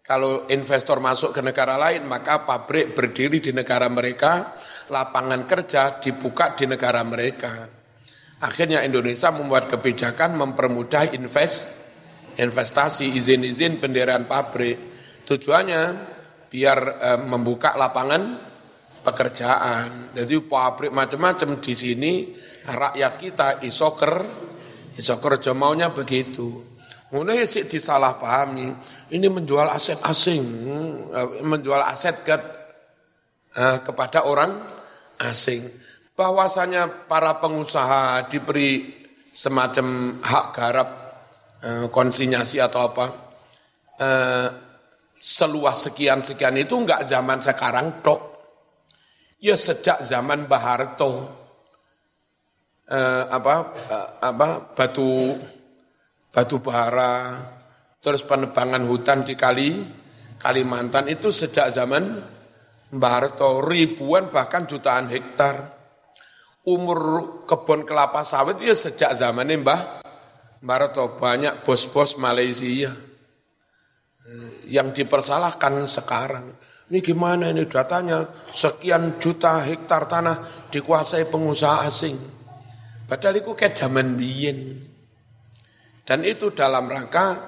Kalau 0.04 0.50
investor 0.50 0.98
masuk 1.00 1.32
ke 1.32 1.40
negara 1.40 1.78
lain, 1.78 2.04
maka 2.04 2.42
pabrik 2.44 2.92
berdiri 2.92 3.40
di 3.40 3.52
negara 3.54 3.86
mereka, 3.88 4.58
lapangan 4.90 5.46
kerja 5.46 6.02
dibuka 6.02 6.52
di 6.58 6.66
negara 6.66 7.00
mereka. 7.06 7.80
Akhirnya 8.40 8.82
Indonesia 8.82 9.30
membuat 9.30 9.68
kebijakan 9.68 10.34
mempermudah 10.34 11.14
invest, 11.14 11.68
investasi, 12.40 13.12
izin-izin 13.12 13.78
pendirian 13.78 14.24
pabrik. 14.24 14.80
Tujuannya 15.28 15.82
biar 16.50 16.78
e, 16.98 17.10
membuka 17.30 17.76
lapangan 17.76 18.49
pekerjaan. 19.00 20.14
Jadi 20.14 20.34
pabrik 20.44 20.92
macam-macam 20.92 21.58
di 21.58 21.74
sini 21.74 22.12
rakyat 22.64 23.12
kita 23.16 23.48
isoker, 23.64 24.14
isoker 24.96 25.34
maunya 25.56 25.90
begitu. 25.90 26.70
Mulai 27.10 27.42
sih 27.42 27.66
disalahpahami. 27.66 28.70
Ini 29.10 29.26
menjual 29.26 29.66
aset 29.66 29.98
asing, 30.06 30.44
eh, 31.10 31.42
menjual 31.42 31.82
aset 31.82 32.22
ke 32.22 32.36
eh, 33.58 33.78
kepada 33.82 34.30
orang 34.30 34.62
asing. 35.18 35.66
Bahwasanya 36.14 37.10
para 37.10 37.42
pengusaha 37.42 38.30
diberi 38.30 39.00
semacam 39.34 40.18
hak 40.22 40.46
garap 40.54 40.90
eh, 41.66 41.86
konsinyasi 41.90 42.62
atau 42.62 42.80
apa 42.94 43.04
eh, 43.98 44.48
seluas 45.20 45.76
sekian 45.90 46.24
sekian 46.24 46.56
itu 46.56 46.78
enggak 46.78 47.04
zaman 47.10 47.42
sekarang 47.42 48.00
tok 48.00 48.29
Ya 49.40 49.56
sejak 49.56 50.04
zaman 50.04 50.44
Mbah 50.44 50.62
Harto 50.62 51.12
eh, 52.84 53.24
apa 53.24 53.54
eh, 53.88 54.08
apa 54.20 54.48
batu 54.76 55.32
batu 56.28 56.60
bara 56.60 57.40
terus 58.04 58.20
penebangan 58.20 58.84
hutan 58.84 59.24
di 59.24 59.32
Kali 59.32 59.70
Kalimantan 60.40 61.08
itu 61.08 61.32
sejak 61.32 61.72
zaman 61.72 62.20
Mbah 62.90 63.12
Harto 63.12 63.64
ribuan 63.64 64.32
bahkan 64.32 64.68
jutaan 64.68 65.08
hektar. 65.08 65.80
Umur 66.60 67.00
kebun 67.48 67.88
kelapa 67.88 68.20
sawit 68.20 68.60
ya 68.60 68.76
sejak 68.76 69.16
zaman 69.16 69.48
Mbah 69.64 70.04
Mbah 70.60 70.76
Harto 70.76 71.16
banyak 71.16 71.64
bos-bos 71.64 72.20
Malaysia 72.20 72.92
eh, 74.28 74.52
yang 74.68 74.92
dipersalahkan 74.92 75.88
sekarang. 75.88 76.52
Ini 76.90 76.98
gimana 77.06 77.54
ini 77.54 77.70
datanya 77.70 78.26
sekian 78.50 79.22
juta 79.22 79.62
hektar 79.62 80.10
tanah 80.10 80.66
dikuasai 80.74 81.30
pengusaha 81.30 81.86
asing. 81.86 82.18
Padahal 83.06 83.38
itu 83.38 83.54
kayak 83.54 83.78
zaman 83.78 84.18
biyen. 84.18 84.90
Dan 86.02 86.26
itu 86.26 86.50
dalam 86.50 86.90
rangka 86.90 87.38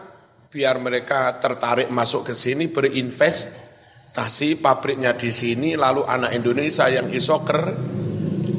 biar 0.46 0.78
mereka 0.78 1.42
tertarik 1.42 1.90
masuk 1.90 2.30
ke 2.30 2.38
sini 2.38 2.70
berinvestasi 2.70 4.62
pabriknya 4.62 5.18
di 5.18 5.34
sini 5.34 5.74
lalu 5.74 6.06
anak 6.06 6.38
Indonesia 6.38 6.86
yang 6.86 7.10
iso 7.10 7.42
ker, 7.42 7.66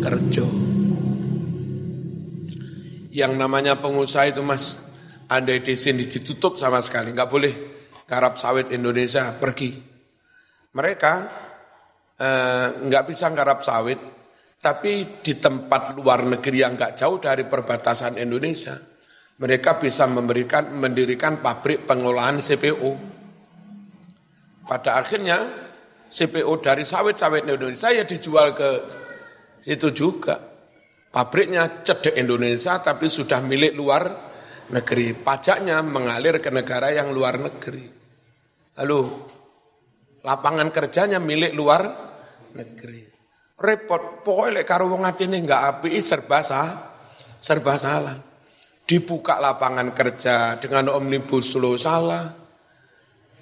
kerja. 0.03 0.45
Yang 3.07 3.33
namanya 3.39 3.79
pengusaha 3.79 4.27
itu 4.27 4.43
mas, 4.43 4.83
andai 5.31 5.63
di 5.63 5.79
sini 5.79 6.03
ditutup 6.03 6.59
sama 6.59 6.83
sekali, 6.83 7.15
nggak 7.15 7.31
boleh 7.31 7.53
garap 8.03 8.35
sawit 8.35 8.67
Indonesia 8.75 9.31
pergi 9.39 9.92
mereka 10.73 11.13
eh, 12.17 12.67
nggak 12.81 13.03
bisa 13.05 13.29
garap 13.33 13.61
sawit, 13.61 13.99
tapi 14.57 15.21
di 15.21 15.37
tempat 15.37 15.93
luar 15.97 16.25
negeri 16.25 16.57
yang 16.65 16.73
nggak 16.73 16.97
jauh 16.97 17.21
dari 17.21 17.45
perbatasan 17.45 18.17
Indonesia, 18.17 18.73
mereka 19.37 19.77
bisa 19.77 20.09
memberikan 20.09 20.73
mendirikan 20.73 21.43
pabrik 21.43 21.85
pengolahan 21.85 22.41
CPO. 22.41 22.91
Pada 24.63 25.03
akhirnya 25.03 25.43
CPO 26.07 26.63
dari 26.63 26.87
sawit-sawit 26.87 27.43
Indonesia 27.43 27.89
ya 27.91 28.07
dijual 28.07 28.55
ke 28.55 28.69
situ 29.59 29.89
juga. 29.91 30.39
Pabriknya 31.13 31.85
cedek 31.85 32.17
Indonesia 32.17 32.81
tapi 32.81 33.05
sudah 33.05 33.37
milik 33.43 33.77
luar 33.77 34.03
negeri. 34.73 35.13
Pajaknya 35.13 35.83
mengalir 35.85 36.41
ke 36.41 36.49
negara 36.49 36.89
yang 36.89 37.13
luar 37.13 37.37
negeri. 37.37 37.85
Lalu 38.81 39.01
lapangan 40.23 40.71
kerjanya 40.71 41.19
milik 41.19 41.51
luar 41.51 41.83
negeri. 42.55 43.03
Repot, 43.59 44.25
pokoknya 44.25 44.59
lek 44.59 44.65
karo 44.67 44.91
wong 44.91 45.07
atine 45.07 45.39
enggak 45.39 45.79
api 45.79 45.99
serba 46.03 46.43
sah, 46.43 46.97
serba 47.39 47.75
salah. 47.79 48.17
Dibuka 48.83 49.39
lapangan 49.39 49.95
kerja 49.95 50.59
dengan 50.59 50.91
omnibus 50.91 51.55
law 51.55 51.79
salah. 51.79 52.27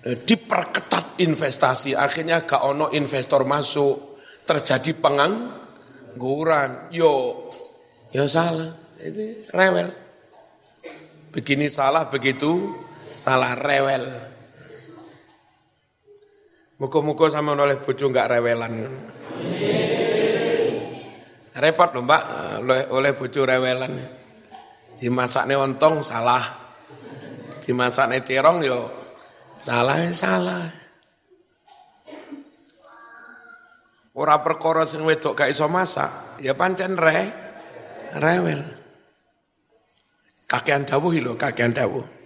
Eh, 0.01 0.17
diperketat 0.21 1.21
investasi, 1.21 1.93
akhirnya 1.93 2.41
gak 2.45 2.61
ono 2.65 2.89
investor 2.93 3.45
masuk, 3.45 4.17
terjadi 4.45 4.97
pengangguran. 4.97 6.89
Yo, 6.89 7.45
yo 8.09 8.25
salah. 8.25 8.73
Itu 8.97 9.49
rewel. 9.53 9.89
Begini 11.33 11.69
salah, 11.69 12.09
begitu 12.09 12.77
salah 13.17 13.53
rewel. 13.57 14.30
Muka-muka 16.81 17.29
sama 17.29 17.53
oleh 17.53 17.77
bojo 17.77 18.09
enggak 18.09 18.33
rewelan. 18.33 18.89
Repot 21.53 21.93
loh 21.93 22.01
mbak, 22.01 22.23
oleh, 22.89 23.13
bojo 23.13 23.45
rewelan. 23.45 23.93
Dimasaknya 24.97 25.61
ontong 25.61 26.01
salah. 26.01 26.41
Dimasaknya 27.61 28.25
terong 28.25 28.65
yo 28.65 28.89
salah 29.61 30.09
salah. 30.09 30.65
Ora 34.17 34.41
perkara 34.41 34.81
sing 34.89 35.05
wedok 35.05 35.37
gak 35.37 35.53
iso 35.53 35.69
masak, 35.69 36.41
ya 36.41 36.57
pancen 36.57 36.97
re 36.97 37.29
rewel. 38.17 38.65
Kakean 40.49 40.89
dawuh 40.89 41.13
lho, 41.13 41.37
kakean 41.37 41.77
dawuh 41.77 42.20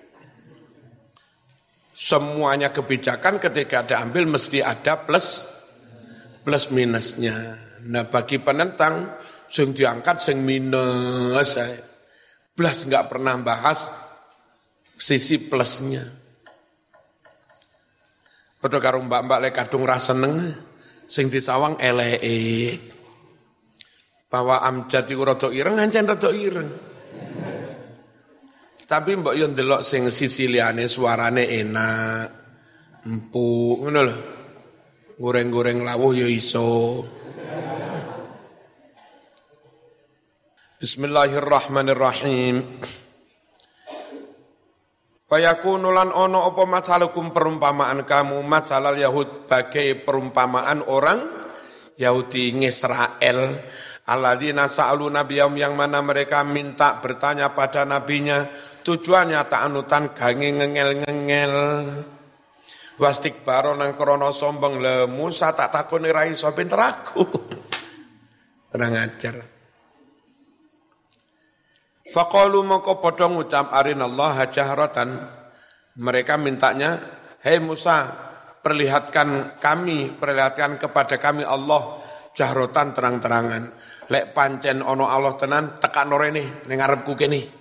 semuanya 1.96 2.76
kebijakan 2.76 3.40
ketika 3.40 3.88
diambil 3.88 4.36
mesti 4.36 4.60
ada 4.60 5.00
plus 5.00 5.48
plus 6.44 6.68
minusnya. 6.76 7.56
Nah 7.88 8.04
bagi 8.12 8.44
penentang 8.44 9.16
sing 9.48 9.72
diangkat 9.72 10.20
sing 10.20 10.44
minus, 10.44 11.56
plus 12.52 12.78
nggak 12.84 13.08
pernah 13.08 13.40
bahas 13.40 13.88
sisi 15.00 15.40
plusnya. 15.40 16.04
Kode 18.60 18.78
karo 18.82 19.00
mbak-mbak 19.00 19.40
le 19.40 19.50
kadung 19.56 19.88
raseneng 19.88 20.52
sing 21.08 21.32
disawang 21.32 21.80
elek. 21.80 22.82
Bahwa 24.28 24.60
amjad 24.68 25.08
iku 25.08 25.24
rada 25.24 25.48
ireng 25.54 25.80
ancen 25.80 26.10
rada 26.10 26.34
ireng. 26.34 26.95
Tapi 28.86 29.18
mbok 29.18 29.34
yo 29.34 29.50
ndelok 29.50 29.82
sing 29.82 30.06
sisi 30.14 30.46
liyane 30.46 30.86
suarane 30.86 31.42
enak, 31.42 32.28
empuk 33.02 33.82
ngono 33.82 34.02
lho. 34.06 34.18
Goreng-goreng 35.18 35.82
lawuh 35.82 36.14
yo 36.14 36.30
iso. 36.30 37.02
Bismillahirrahmanirrahim. 40.78 42.62
Fayakunu 45.26 45.90
lan 45.90 46.14
ono 46.14 46.46
apa 46.46 46.64
masalukum 46.70 47.34
perumpamaan 47.34 48.06
kamu 48.06 48.38
masalah 48.46 48.94
Yahud 48.94 49.50
bagai 49.50 49.98
perumpamaan 50.06 50.86
orang 50.86 51.26
Yahudi 51.98 52.54
Israel 52.62 53.58
alladzina 54.06 54.70
sa'alu 54.70 55.10
nabiyam 55.10 55.58
yang 55.58 55.74
mana 55.74 56.06
mereka 56.06 56.46
minta 56.46 57.02
bertanya 57.02 57.50
pada 57.58 57.82
nabinya 57.90 58.46
tujuannya 58.86 59.42
ta'anutan 59.50 60.14
gangi 60.14 60.54
ngengel-ngengel 60.54 61.54
wastik 63.02 63.42
baro 63.42 63.74
nang 63.74 63.98
krono 63.98 64.30
sombong 64.30 64.78
le 64.78 64.96
Musa 65.10 65.52
tak 65.58 65.74
takoni 65.74 66.14
ra 66.14 66.30
iso 66.30 66.54
pinter 66.54 66.78
aku 66.78 67.26
ora 68.78 68.88
ngajar 68.94 69.56
Faqalu 72.06 72.62
mongko 72.62 73.02
padha 73.02 73.26
ngucap 73.26 73.74
arinallaha. 73.74 74.46
Mereka 75.96 76.38
mintanya, 76.38 77.02
"Hei 77.42 77.58
Musa, 77.58 78.08
perlihatkan 78.62 79.58
kami, 79.58 80.14
perlihatkan 80.14 80.78
kepada 80.78 81.18
kami 81.18 81.42
Allah 81.42 82.06
jahrotan 82.38 82.94
terang-terangan. 82.94 83.64
Lek 84.14 84.38
pancen 84.38 84.86
ono 84.86 85.10
Allah 85.10 85.34
tenan 85.34 85.82
tekan 85.82 86.14
rene 86.14 86.62
ning 86.70 86.78
ngarepku 86.78 87.18
kene." 87.18 87.55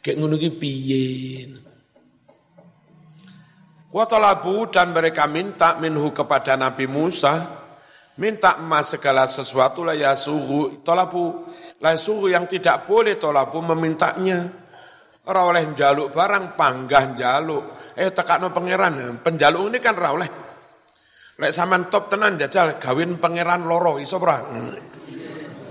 Kayak 0.00 0.16
ngono 0.16 0.40
ki 0.40 0.50
piye? 0.56 1.04
Wa 3.92 4.04
talabu 4.08 4.70
dan 4.72 4.96
mereka 4.96 5.28
minta 5.28 5.76
minhu 5.76 6.14
kepada 6.14 6.56
Nabi 6.56 6.88
Musa 6.88 7.60
minta 8.20 8.60
emas 8.60 8.92
segala 8.96 9.28
sesuatu 9.28 9.84
lah 9.84 9.96
ya 9.96 10.16
suhu 10.16 10.80
tolabu. 10.80 11.48
Lah 11.84 11.96
suhu 12.00 12.32
yang 12.32 12.48
tidak 12.48 12.88
boleh 12.88 13.20
tolabu 13.20 13.60
memintanya. 13.60 14.48
Ora 15.20 15.44
oleh 15.44 15.76
jaluk 15.76 16.16
barang 16.16 16.56
panggah 16.56 17.04
jaluk 17.12 17.92
eh 17.92 18.08
tekakno 18.08 18.48
pangeran 18.56 19.20
penjaluk 19.20 19.68
ini 19.68 19.78
kan 19.84 19.94
ora 20.00 20.10
oleh. 20.16 20.30
Lek 21.40 21.52
sampean 21.52 21.92
top 21.92 22.08
tenan 22.08 22.40
jajal 22.40 22.80
gawin 22.80 23.20
pangeran 23.20 23.68
loro 23.68 24.00
iso 24.00 24.16
ora? 24.16 24.40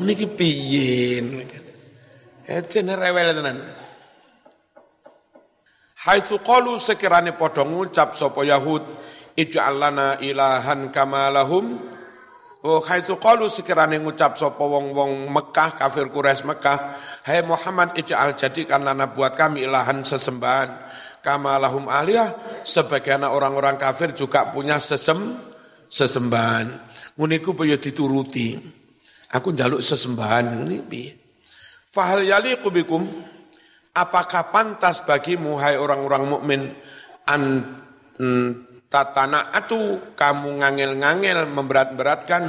Niki 0.06 0.26
piye? 0.38 1.18
Eh 2.46 2.62
jene 2.70 2.94
rewel 2.94 3.34
tenan 3.34 3.58
Haitsu 6.00 6.40
qalu 6.40 6.80
sekirane 6.80 7.36
padha 7.36 7.68
ngucap 7.68 8.16
sapa 8.16 8.48
Yahud 8.48 8.88
ij'al 9.36 9.76
lana 9.76 10.16
ilahan 10.24 10.88
kama 10.96 11.28
lahum 11.28 11.76
Oh 12.60 12.84
haitsu 12.84 13.16
qalu 13.16 13.48
sekirane 13.48 13.96
ngucap 14.04 14.36
sapa 14.36 14.60
wong-wong 14.60 15.32
Mekah 15.32 15.80
kafir 15.80 16.12
Quraisy 16.12 16.44
Mekah, 16.44 16.78
"Hai 17.24 17.40
Muhammad 17.40 17.96
ij'al 17.96 18.36
jadikan 18.36 18.84
lana 18.84 19.08
buat 19.08 19.32
kami 19.32 19.64
ilahan 19.64 20.04
sesembahan 20.04 20.68
kama 21.24 21.56
lahum 21.56 21.88
aliyah 21.88 22.36
sebagaimana 22.68 23.32
orang-orang 23.32 23.80
kafir 23.80 24.12
juga 24.12 24.52
punya 24.52 24.76
sesem 24.76 25.40
sesembahan." 25.88 26.68
Nguniku 27.16 27.56
piye 27.56 27.80
dituruti. 27.80 28.60
Aku 29.32 29.56
njaluk 29.56 29.80
sesembahan 29.80 30.68
ini 30.68 30.84
piye? 30.84 31.16
Fahal 31.88 32.28
yaliqu 32.28 32.68
bikum 32.76 33.08
apakah 34.00 34.48
pantas 34.48 35.04
bagimu 35.04 35.60
hai 35.60 35.76
orang-orang 35.76 36.24
mukmin 36.24 36.62
an 37.28 37.44
tatana 38.88 39.52
atu 39.52 40.16
kamu 40.16 40.64
ngangel-ngangel 40.64 41.44
memberat-beratkan 41.52 42.44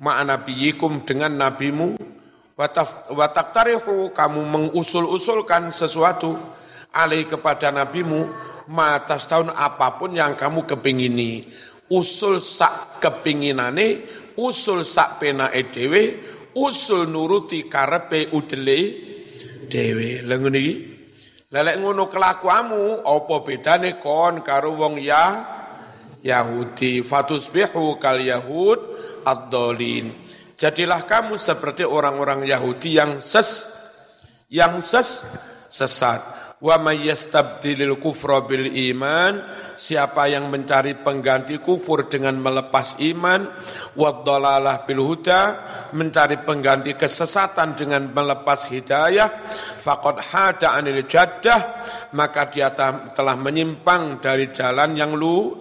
ma'ana 0.00 0.40
nabiyikum 0.40 1.04
dengan 1.04 1.36
nabimu? 1.36 2.00
Watak 2.58 3.54
tarihu 3.54 4.10
kamu 4.10 4.40
mengusul-usulkan 4.50 5.70
sesuatu 5.70 6.34
alih 6.90 7.30
kepada 7.30 7.70
nabimu 7.70 8.26
matas 8.66 9.30
tahun 9.30 9.54
apa 9.54 9.94
pun 9.94 10.18
yang 10.18 10.34
kamu 10.34 10.66
kepingini. 10.66 11.46
Usul 11.88 12.42
sak 12.42 13.00
kepinginane 13.00 14.04
usul 14.36 14.84
sak 14.84 15.22
pena 15.22 15.48
edewe 15.54 16.20
usul 16.52 17.08
nuruti 17.08 17.64
karepe 17.64 18.28
udele 18.34 18.80
dewe 19.68 20.24
lengun 20.24 20.56
iki 20.56 20.74
lelek 21.52 21.76
ngono 21.80 22.08
kelakuamu 22.08 23.04
apa 23.04 23.36
bedane 23.44 24.00
kon 24.00 24.40
karo 24.42 24.74
wong 24.76 25.00
ya 25.00 25.56
Yahudi 26.22 27.06
fatusbihu 27.06 27.96
kal 28.02 28.18
yahud 28.18 28.80
ad-dolin. 29.22 30.10
Jadilah 30.58 31.06
kamu 31.06 31.38
seperti 31.38 31.86
orang-orang 31.86 32.42
Yahudi 32.42 32.98
yang 32.98 33.22
ses 33.22 33.70
yang 34.50 34.82
ses 34.82 35.22
sesat. 35.70 36.37
Wa 36.58 36.74
may 36.82 37.06
yastabdilil 37.06 38.02
kufra 38.02 38.42
bil 38.42 38.66
iman, 38.90 39.46
siapa 39.78 40.26
yang 40.26 40.50
mencari 40.50 40.98
pengganti 40.98 41.62
kufur 41.62 42.10
dengan 42.10 42.34
melepas 42.34 42.98
iman, 42.98 43.46
wa 43.94 44.10
dhalalah 44.26 44.82
bil 44.82 45.06
huda, 45.06 45.40
mencari 45.94 46.42
pengganti 46.42 46.98
kesesatan 46.98 47.78
dengan 47.78 48.10
melepas 48.10 48.74
hidayah, 48.74 49.46
faqad 49.78 50.18
hada 50.18 50.74
anil 50.74 51.06
jaddah, 51.06 51.60
maka 52.18 52.50
dia 52.50 52.74
telah 52.74 53.38
menyimpang 53.38 54.18
dari 54.18 54.50
jalan 54.50 54.98
yang 54.98 55.14
lu 55.14 55.54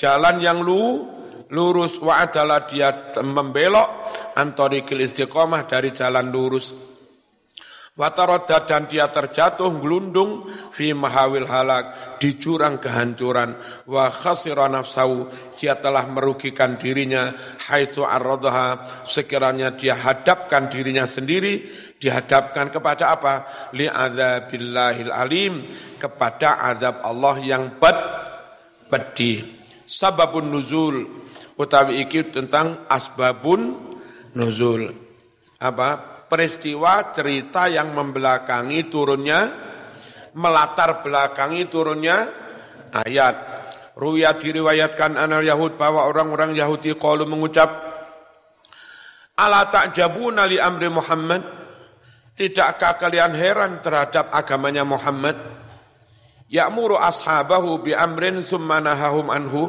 jalan 0.00 0.40
yang 0.40 0.64
lu 0.64 1.12
lurus. 1.52 2.00
Wa 2.00 2.24
adalah 2.24 2.64
dia 2.64 3.12
membelok 3.20 3.88
antorikil 4.32 5.04
istiqomah 5.04 5.68
dari 5.68 5.92
jalan 5.92 6.32
lurus 6.32 6.95
Wataroda 7.96 8.68
dan 8.68 8.84
dia 8.84 9.08
terjatuh 9.08 9.72
gelundung 9.80 10.44
fi 10.68 10.92
mahawil 10.92 11.48
halak 11.48 12.16
di 12.20 12.36
jurang 12.36 12.76
kehancuran. 12.76 13.56
Wa 13.88 14.12
khasira 14.12 14.68
nafsau 14.68 15.32
dia 15.56 15.80
telah 15.80 16.04
merugikan 16.04 16.76
dirinya 16.76 17.32
haitsu 17.56 18.04
arradha 18.04 18.84
sekiranya 19.08 19.72
dia 19.72 19.96
hadapkan 19.96 20.68
dirinya 20.68 21.08
sendiri 21.08 21.64
dihadapkan 21.96 22.68
kepada 22.68 23.16
apa? 23.16 23.34
Li 23.72 23.88
adzabillahil 23.88 25.08
alim 25.08 25.64
kepada 25.96 26.60
azab 26.68 27.00
Allah 27.00 27.40
yang 27.40 27.80
ped 27.80 27.96
pedih 28.92 29.40
sababun 29.88 30.52
nuzul 30.52 31.24
utawi 31.56 32.04
iki 32.04 32.28
tentang 32.28 32.84
asbabun 32.92 33.72
nuzul. 34.36 34.92
Apa 35.56 36.15
peristiwa 36.26 37.14
cerita 37.14 37.70
yang 37.70 37.94
membelakangi 37.94 38.86
turunnya 38.90 39.40
melatar 40.36 41.00
belakangi 41.00 41.64
turunnya 41.70 42.16
ayat 42.92 43.56
Ruya 43.96 44.36
diriwayatkan 44.36 45.16
anal 45.16 45.40
Yahud 45.40 45.80
bahwa 45.80 46.04
orang-orang 46.04 46.52
Yahudi 46.52 46.92
qalu 47.00 47.24
mengucap 47.24 47.96
Ala 49.40 49.72
ta'jabuna 49.72 50.44
li 50.44 50.60
amri 50.60 50.92
Muhammad 50.92 51.40
Tidakkah 52.36 53.00
kalian 53.00 53.32
heran 53.32 53.80
terhadap 53.80 54.28
agamanya 54.36 54.84
Muhammad 54.84 55.56
Ya'muru 56.46 56.94
ashabahu 56.94 57.82
bi 57.82 57.90
amrin 57.90 58.38
summa 58.46 58.78
nahahum 58.78 59.34
anhu. 59.34 59.66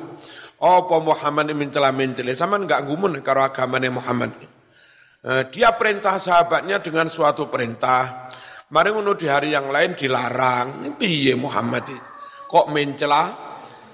Apa 0.58 0.98
Muhammad 0.98 1.54
mencela 1.54 1.94
mencela 1.94 2.34
sama 2.34 2.58
enggak 2.58 2.86
gumun 2.86 3.22
karo 3.22 3.46
agamane 3.46 3.94
Muhammad. 3.94 4.34
Eh, 5.28 5.52
dia 5.52 5.76
perintah 5.76 6.16
sahabatnya 6.24 6.80
dengan 6.80 7.12
suatu 7.12 7.52
perintah. 7.52 8.32
Mari 8.72 8.96
ngono 8.96 9.12
di 9.12 9.28
hari 9.28 9.52
yang 9.52 9.68
lain 9.68 9.92
dilarang. 9.92 10.96
Piye 10.96 11.36
Muhammad? 11.36 11.84
Kok 12.48 12.72
mencela? 12.72 13.36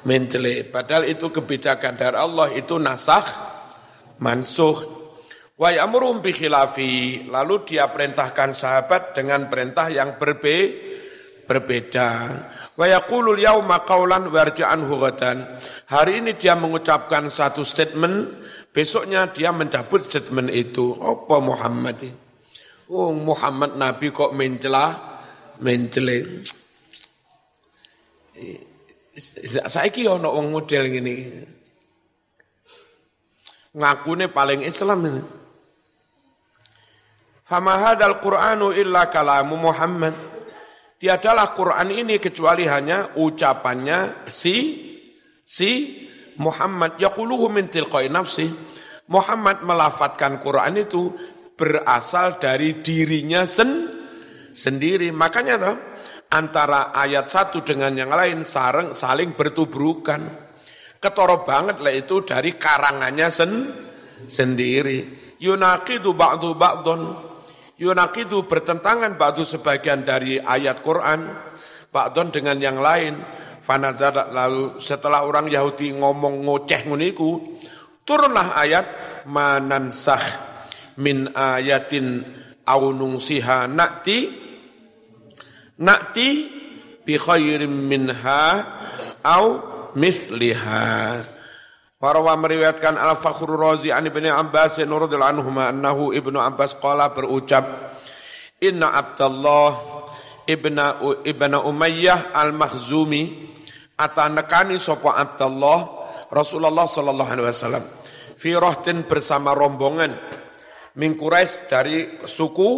Mencela. 0.05 0.53
Padahal 0.69 1.09
itu 1.09 1.33
kebijakan 1.33 1.97
dari 1.97 2.17
Allah 2.21 2.53
itu 2.53 2.77
nasakh 2.77 3.25
mansuh. 4.21 4.77
Wa 5.57 5.73
ya'murum 5.73 6.21
bi 6.21 6.37
khilafi. 6.37 7.25
Lalu 7.25 7.65
dia 7.65 7.89
perintahkan 7.89 8.53
sahabat 8.53 9.17
dengan 9.17 9.49
perintah 9.49 9.89
yang 9.89 10.21
berbeda 10.21 10.93
berbeda. 11.43 12.09
Wa 12.73 12.85
yaqulul 12.87 13.39
yauma 13.39 13.83
qaulan 13.83 14.31
warja'anhu 14.31 14.93
ghadan. 15.03 15.59
Hari 15.91 16.23
ini 16.23 16.39
dia 16.39 16.55
mengucapkan 16.57 17.27
satu 17.27 17.61
statement, 17.61 18.39
besoknya 18.73 19.29
dia 19.29 19.53
mencabut 19.53 20.03
statement 20.03 20.49
itu. 20.49 20.97
Apa 20.97 21.37
Muhammad 21.37 22.01
ini? 22.01 22.11
Oh 22.91 23.15
Muhammad 23.15 23.79
Nabi 23.79 24.11
kok 24.11 24.35
mencela, 24.35 24.91
mencele. 25.63 26.43
Saiki 29.69 30.03
ono 30.09 30.35
wong 30.35 30.51
model 30.51 30.83
ngene. 30.89 31.13
Ngakune 33.73 34.25
paling 34.29 34.65
Islam 34.67 34.99
ini. 35.07 35.21
Fama 37.45 37.77
hadzal 37.77 38.17
Qur'anu 38.17 38.73
illa 38.73 39.07
kalamu 39.13 39.55
Muhammad. 39.57 40.13
Tiadalah 40.97 41.51
Quran 41.51 41.91
ini 41.91 42.15
kecuali 42.15 42.63
hanya 42.63 43.11
ucapannya 43.19 44.23
si 44.23 44.55
si 45.43 45.99
Muhammad 46.39 46.97
yaquluhu 46.97 47.49
min 47.51 47.69
tilqai 47.69 48.09
nafsi. 48.09 48.49
Muhammad 49.11 49.61
melafatkan 49.67 50.39
Quran 50.39 50.79
itu 50.79 51.11
berasal 51.53 52.41
dari 52.41 52.81
dirinya 52.81 53.43
sen, 53.43 53.91
sendiri. 54.55 55.11
Makanya 55.11 55.55
toh, 55.59 55.75
antara 56.33 56.95
ayat 56.95 57.29
satu 57.29 57.61
dengan 57.61 57.93
yang 57.93 58.09
lain 58.09 58.47
sarang, 58.47 58.97
saling 58.97 59.35
bertubrukan. 59.37 60.21
Ketoro 60.97 61.43
banget 61.43 61.83
lah 61.83 61.91
itu 61.91 62.23
dari 62.23 62.55
karangannya 62.55 63.27
sen, 63.27 63.51
sendiri. 64.25 65.35
Yunaqidu 65.43 66.15
ba'du 66.15 66.55
ba'dun. 66.55 67.01
Yunaqidu 67.75 68.47
bertentangan 68.47 69.19
ba'du 69.19 69.43
sebagian 69.43 70.07
dari 70.07 70.39
ayat 70.39 70.79
Quran. 70.79 71.27
Ba'dun 71.91 72.31
dengan 72.31 72.57
yang 72.57 72.79
lain. 72.79 73.42
Fanazar 73.63 74.27
lalu 74.35 74.75
setelah 74.83 75.23
orang 75.23 75.47
Yahudi 75.47 75.95
ngomong 75.95 76.43
ngoceh 76.43 76.83
nguniku, 76.83 77.39
turunlah 78.03 78.59
ayat 78.59 78.85
manansah 79.23 80.19
min 80.99 81.31
ayatin 81.31 82.27
au 82.67 82.91
nungsiha 82.91 83.71
nakti 83.71 84.35
nakti 85.79 86.27
bi 87.07 87.15
khairin 87.15 87.71
minha 87.71 88.43
au 89.23 89.45
misliha 89.95 91.23
Warawa 92.03 92.35
meriwayatkan 92.35 92.99
Al-Fakhr 92.99 93.47
Razi 93.47 93.87
an 93.87 94.03
Ibnu 94.03 94.27
Abbas 94.27 94.75
radhiyallahu 94.75 95.39
anhu 95.39 95.49
annahu 95.55 96.11
Ibnu 96.11 96.35
Abbas 96.35 96.75
qala 96.75 97.15
berucap 97.15 97.63
Inna 98.59 98.91
Abdullah 98.91 100.03
ibna 100.47 100.99
ibna 101.23 101.63
Umayyah 101.63 102.35
al-Makhzumi 102.35 103.52
atanekani 104.03 104.75
sapa 104.75 105.15
Abdullah 105.15 106.03
Rasulullah 106.33 106.89
sallallahu 106.89 107.29
alaihi 107.29 107.47
wasallam. 107.47 107.85
Fi 108.35 108.57
rohtin 108.57 109.05
bersama 109.05 109.53
rombongan. 109.53 110.17
Min 110.97 111.17
dari 111.69 112.21
suku 112.25 112.69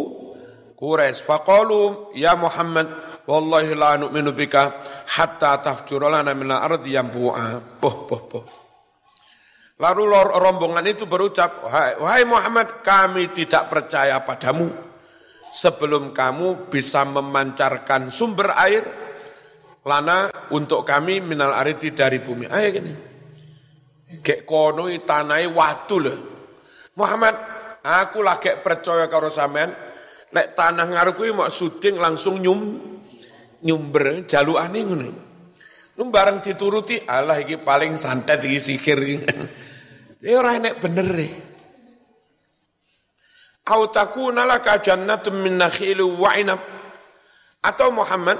Quraisy. 0.76 1.24
Faqalu 1.24 2.12
ya 2.12 2.36
Muhammad 2.36 2.88
wallahi 3.24 3.72
la 3.72 3.96
nu'minu 3.96 4.36
bika 4.36 4.76
hatta 5.16 5.56
tafjura 5.64 6.12
lana 6.12 6.36
min 6.36 6.52
al-ardi 6.52 6.92
yanbu'a 6.92 7.80
poh 7.80 7.96
poh 8.04 8.22
poh 8.28 8.44
Lalu 9.76 10.08
rombongan 10.40 10.88
itu 10.88 11.04
berucap, 11.04 11.68
wahai 12.00 12.24
Muhammad, 12.24 12.80
kami 12.80 13.28
tidak 13.36 13.68
percaya 13.68 14.24
padamu. 14.24 14.72
Sebelum 15.52 16.16
kamu 16.16 16.72
bisa 16.72 17.04
memancarkan 17.04 18.08
sumber 18.08 18.56
air 18.56 19.05
lana 19.86 20.50
untuk 20.50 20.82
kami 20.82 21.22
minal 21.22 21.54
ariti 21.54 21.94
dari 21.94 22.18
bumi. 22.18 22.50
Ayo 22.50 22.68
gini. 22.74 22.92
Kek 24.18 24.42
kono 24.42 24.90
tanai 25.06 25.46
watu 25.46 25.96
loh. 26.02 26.18
Muhammad, 26.98 27.34
aku 27.86 28.18
lagi 28.26 28.50
percaya 28.58 29.06
karo 29.06 29.30
sampean, 29.30 29.70
lek 30.34 30.58
tanah 30.58 30.86
ngaruku 30.90 31.28
mau 31.30 31.46
syuting 31.46 32.02
langsung 32.02 32.42
nyum 32.42 32.60
nyumber 33.62 34.26
jalukane 34.26 34.80
ngono. 34.82 35.10
Lu 35.96 36.12
bareng 36.12 36.44
dituruti, 36.44 37.00
Allah 37.08 37.40
iki 37.40 37.56
paling 37.56 37.96
santet 37.96 38.42
iki 38.42 38.60
sikir. 38.60 39.00
Ya 40.16 40.42
ora 40.42 40.58
enek 40.58 40.80
bener 40.82 41.06
e. 41.22 41.28
Au 43.68 43.86
takuna 43.92 44.42
laka 44.48 44.82
jannatun 44.82 45.38
min 45.38 45.60
nakhil 45.60 46.02
wa 46.02 46.34
inab. 46.34 46.58
Atau 47.62 47.94
Muhammad, 47.94 48.34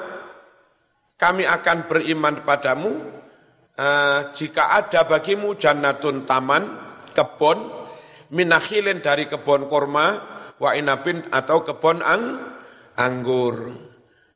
kami 1.16 1.48
akan 1.48 1.88
beriman 1.88 2.44
padamu 2.44 2.92
uh, 3.76 4.20
jika 4.36 4.76
ada 4.76 5.08
bagimu 5.08 5.56
jannatun 5.56 6.28
taman, 6.28 6.64
kebun, 7.16 7.58
minakhilin 8.32 9.00
dari 9.00 9.24
kebun 9.24 9.64
korma, 9.68 10.06
wa 10.60 10.70
inabin 10.76 11.24
atau 11.32 11.64
kebun 11.64 12.04
ang, 12.04 12.22
anggur. 13.00 13.56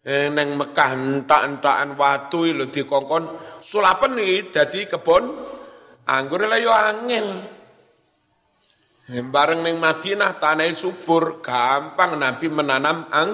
Eh, 0.01 0.33
neng 0.33 0.57
Mekah 0.57 0.97
entak-entakan 0.97 1.93
watu 1.93 2.49
lho 2.49 2.73
dikongkon 2.73 3.37
sulapen 3.61 4.17
iki 4.17 4.49
dadi 4.49 4.89
kebun 4.89 5.45
Anggur 6.11 6.43
lah 6.49 6.59
yo 6.59 6.75
angel. 6.75 7.29
Bareng 9.31 9.63
neng 9.63 9.79
Madinah 9.79 10.43
tanah 10.43 10.71
subur, 10.75 11.39
gampang 11.39 12.19
Nabi 12.19 12.51
menanam 12.51 13.07
ang 13.15 13.31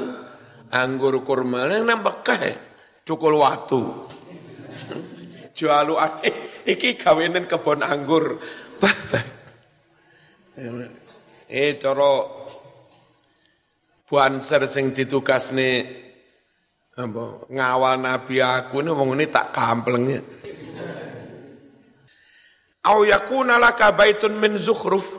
anggur 0.69 1.25
kurma. 1.25 1.65
Neng 1.73 1.89
Mekah 1.89 2.66
cukul 3.07 3.39
watu. 3.39 4.03
Jualu 5.57 5.95
ane, 5.97 6.31
iki 6.67 6.99
kawinin 6.99 7.47
kebun 7.47 7.81
anggur. 7.81 8.43
Eh 11.47 11.79
coro 11.79 12.13
buanser 14.05 14.67
sing 14.67 14.91
ditugasne 14.91 15.71
apa 16.97 17.25
ngawal 17.53 18.01
nabi 18.01 18.41
aku 18.41 18.81
ini 18.83 18.91
wong 18.91 19.15
ini 19.15 19.25
tak 19.31 19.55
kamplengnya. 19.55 20.21
Au 22.87 23.03
yakuna 23.03 23.57
laka 23.57 23.97
baitun 23.97 24.37
min 24.37 24.61
zukhruf 24.61 25.13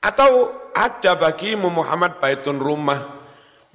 atau 0.00 0.52
ada 0.72 1.16
bagimu 1.20 1.68
Muhammad 1.68 2.16
baitun 2.16 2.56
rumah 2.56 3.19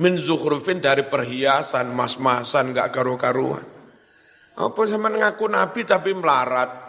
min 0.01 0.19
zukhrufin 0.19 0.83
dari 0.83 1.07
perhiasan 1.07 1.91
mas-masan 1.95 2.75
gak 2.75 2.91
karu-karuan. 2.91 3.63
Apa 4.55 4.79
sama 4.87 5.11
ngaku 5.11 5.45
nabi 5.51 5.83
tapi 5.83 6.15
melarat. 6.15 6.83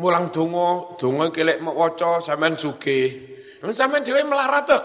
Mulang 0.00 0.30
dungo, 0.32 0.96
dungo 0.96 1.28
kelek 1.34 1.60
waca 1.60 2.22
sampean 2.22 2.54
sugih. 2.54 3.38
Sampean 3.70 4.06
dhewe 4.06 4.22
melarat 4.24 4.64
tuh. 4.64 4.82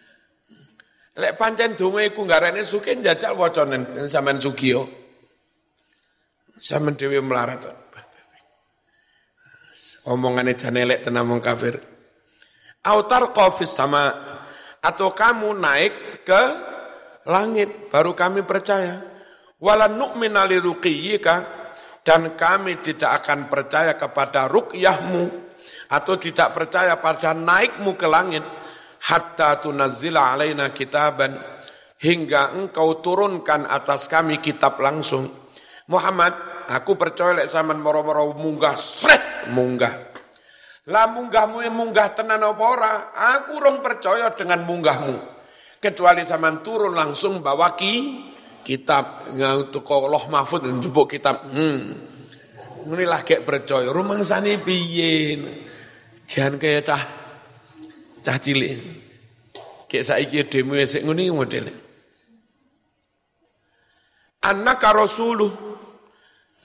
Lek 1.20 1.34
pancen 1.40 1.74
donga 1.74 2.04
iku 2.04 2.26
ngarane 2.26 2.62
sugih 2.62 2.98
njajal 2.98 3.34
wacane 3.38 4.06
sampean 4.10 4.38
sugih. 4.42 4.82
Sampean 6.58 6.98
dhewe 6.98 7.22
melarat. 7.22 7.58
Tuh 7.64 7.80
janelek 10.04 11.04
tenang 11.04 11.28
wong 11.28 11.40
kafir. 11.40 11.76
Autar 12.80 13.36
kofis 13.36 13.68
sama 13.76 14.08
atau 14.80 15.12
kamu 15.12 15.52
naik 15.60 15.92
ke 16.24 16.42
langit 17.28 17.92
baru 17.92 18.16
kami 18.16 18.42
percaya. 18.42 19.00
Walan 19.60 20.00
nu'mina 20.00 20.48
dan 22.00 22.32
kami 22.32 22.80
tidak 22.80 23.24
akan 23.24 23.52
percaya 23.52 23.92
kepada 23.92 24.48
ruqyahmu 24.48 25.24
atau 25.92 26.14
tidak 26.16 26.56
percaya 26.56 26.96
pada 26.96 27.36
naikmu 27.36 27.92
ke 27.92 28.08
langit 28.08 28.40
hatta 29.04 29.60
tunazzila 29.60 30.32
alaina 30.32 30.72
kitaban 30.72 31.36
hingga 32.00 32.56
engkau 32.56 33.04
turunkan 33.04 33.68
atas 33.68 34.08
kami 34.08 34.40
kitab 34.40 34.80
langsung. 34.80 35.28
Muhammad, 35.92 36.32
aku 36.72 36.96
percaya 36.96 37.42
lek 37.42 37.52
zaman 37.52 37.82
moro-moro 37.82 38.32
munggah, 38.32 38.78
sret 38.78 39.52
munggah. 39.52 40.08
Lah 40.88 41.06
munggahmu 41.12 41.60
munggah 41.68 42.16
tenan 42.16 42.40
apa 42.40 42.64
ora? 42.64 42.92
Aku 43.12 43.60
rong 43.60 43.84
percaya 43.84 44.32
dengan 44.32 44.64
munggahmu. 44.64 45.39
Kecuali 45.80 46.20
zaman 46.28 46.60
turun 46.60 46.92
langsung 46.92 47.40
bawa 47.40 47.72
ki 47.72 47.94
kitab 48.60 49.32
untuk 49.32 49.88
loh 49.88 50.28
mahfud 50.28 50.68
njupuk 50.68 51.16
kitab. 51.16 51.48
Hmm. 51.48 51.80
Ini 52.84 53.04
lah 53.08 53.24
kayak 53.24 53.48
percaya. 53.48 53.88
Rumah 53.88 54.20
sani 54.20 54.60
piye? 54.60 55.40
Jangan 56.28 56.60
kayak 56.60 56.84
cah 56.84 57.02
cah 58.20 58.36
cilik. 58.36 58.76
Kayak 59.88 60.04
saiki 60.06 60.36
demo 60.46 60.76
esek 60.76 61.02
ngene 61.02 61.32
modelnya. 61.32 61.74
Anak 64.40 64.80
rasuluh 64.80 65.52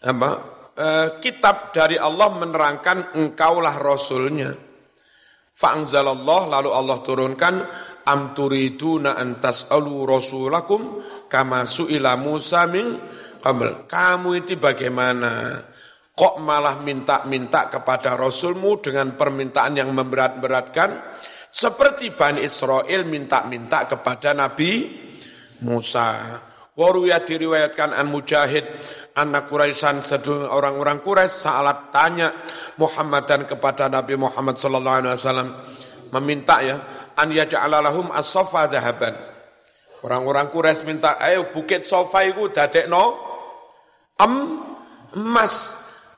apa 0.06 0.30
e, 0.78 0.88
kitab 1.20 1.76
dari 1.76 2.00
Allah 2.00 2.32
menerangkan 2.32 3.18
engkaulah 3.18 3.76
rasulnya. 3.82 4.56
Fa'angzalallah 5.56 6.42
lalu 6.52 6.70
Allah 6.72 6.98
turunkan 7.00 7.54
am 8.06 8.38
turiduna 8.38 9.18
an 9.18 9.42
tas'alu 9.42 10.06
rasulakum 10.06 11.02
kama 11.30 11.66
su'ila 11.66 12.18
Musa 12.18 12.70
min 12.70 12.98
qabl. 13.42 13.90
Kamu 13.90 14.30
itu 14.38 14.58
bagaimana? 14.58 15.62
Kok 16.16 16.40
malah 16.40 16.80
minta-minta 16.80 17.68
kepada 17.68 18.16
Rasulmu 18.16 18.80
dengan 18.80 19.20
permintaan 19.20 19.76
yang 19.76 19.92
memberat-beratkan? 19.92 21.20
Seperti 21.52 22.16
Bani 22.16 22.40
Israel 22.40 23.04
minta-minta 23.04 23.84
kepada 23.84 24.32
Nabi 24.32 24.88
Musa. 25.68 26.40
Waruya 26.76 27.24
diriwayatkan 27.24 27.96
an 27.96 28.12
Mujahid, 28.12 28.64
anak 29.16 29.48
Quraisyan 29.48 30.04
orang-orang 30.52 31.00
Quraisy 31.00 31.48
saat 31.48 31.92
tanya 31.96 32.32
Muhammadan 32.76 33.48
kepada 33.48 33.88
Nabi 33.88 34.20
Muhammad 34.20 34.60
sallallahu 34.60 34.96
alaihi 35.00 35.16
wasallam 35.16 35.50
meminta 36.12 36.60
ya 36.60 36.76
an 37.16 37.32
yaj'ala 37.32 37.82
lahum 37.82 38.12
as-safa 38.12 38.68
dhahaban. 38.72 39.16
Orang-orang 40.06 40.54
Quraisy 40.54 40.86
minta, 40.86 41.18
ayo 41.18 41.50
bukit 41.50 41.82
sofa 41.82 42.22
itu 42.28 42.52
dadekno 42.54 43.18
em 44.22 44.62
emas. 45.18 45.74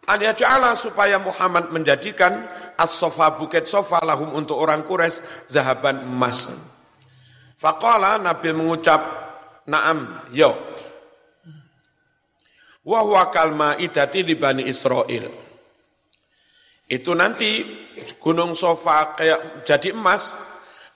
An 0.09 0.19
yaj'ala 0.19 0.75
supaya 0.75 1.21
Muhammad 1.21 1.71
menjadikan 1.71 2.45
as-safa 2.75 3.39
bukit 3.39 3.69
sofa 3.69 4.03
lahum 4.03 4.35
untuk 4.35 4.59
orang 4.59 4.83
Quraisy 4.83 5.47
zahaban 5.47 6.03
emas. 6.03 6.51
Faqala 7.57 8.21
Nabi 8.21 8.53
mengucap 8.53 9.27
Naam, 9.67 10.31
yo. 10.31 10.55
Wa 12.87 13.03
huwa 13.03 13.27
kalma 13.35 13.75
idati 13.75 14.23
di 14.23 14.39
Bani 14.39 14.63
Israel. 14.63 15.27
Itu 16.87 17.11
nanti 17.11 17.67
gunung 18.15 18.55
sofa 18.55 19.11
kayak 19.11 19.67
jadi 19.67 19.91
emas 19.91 20.31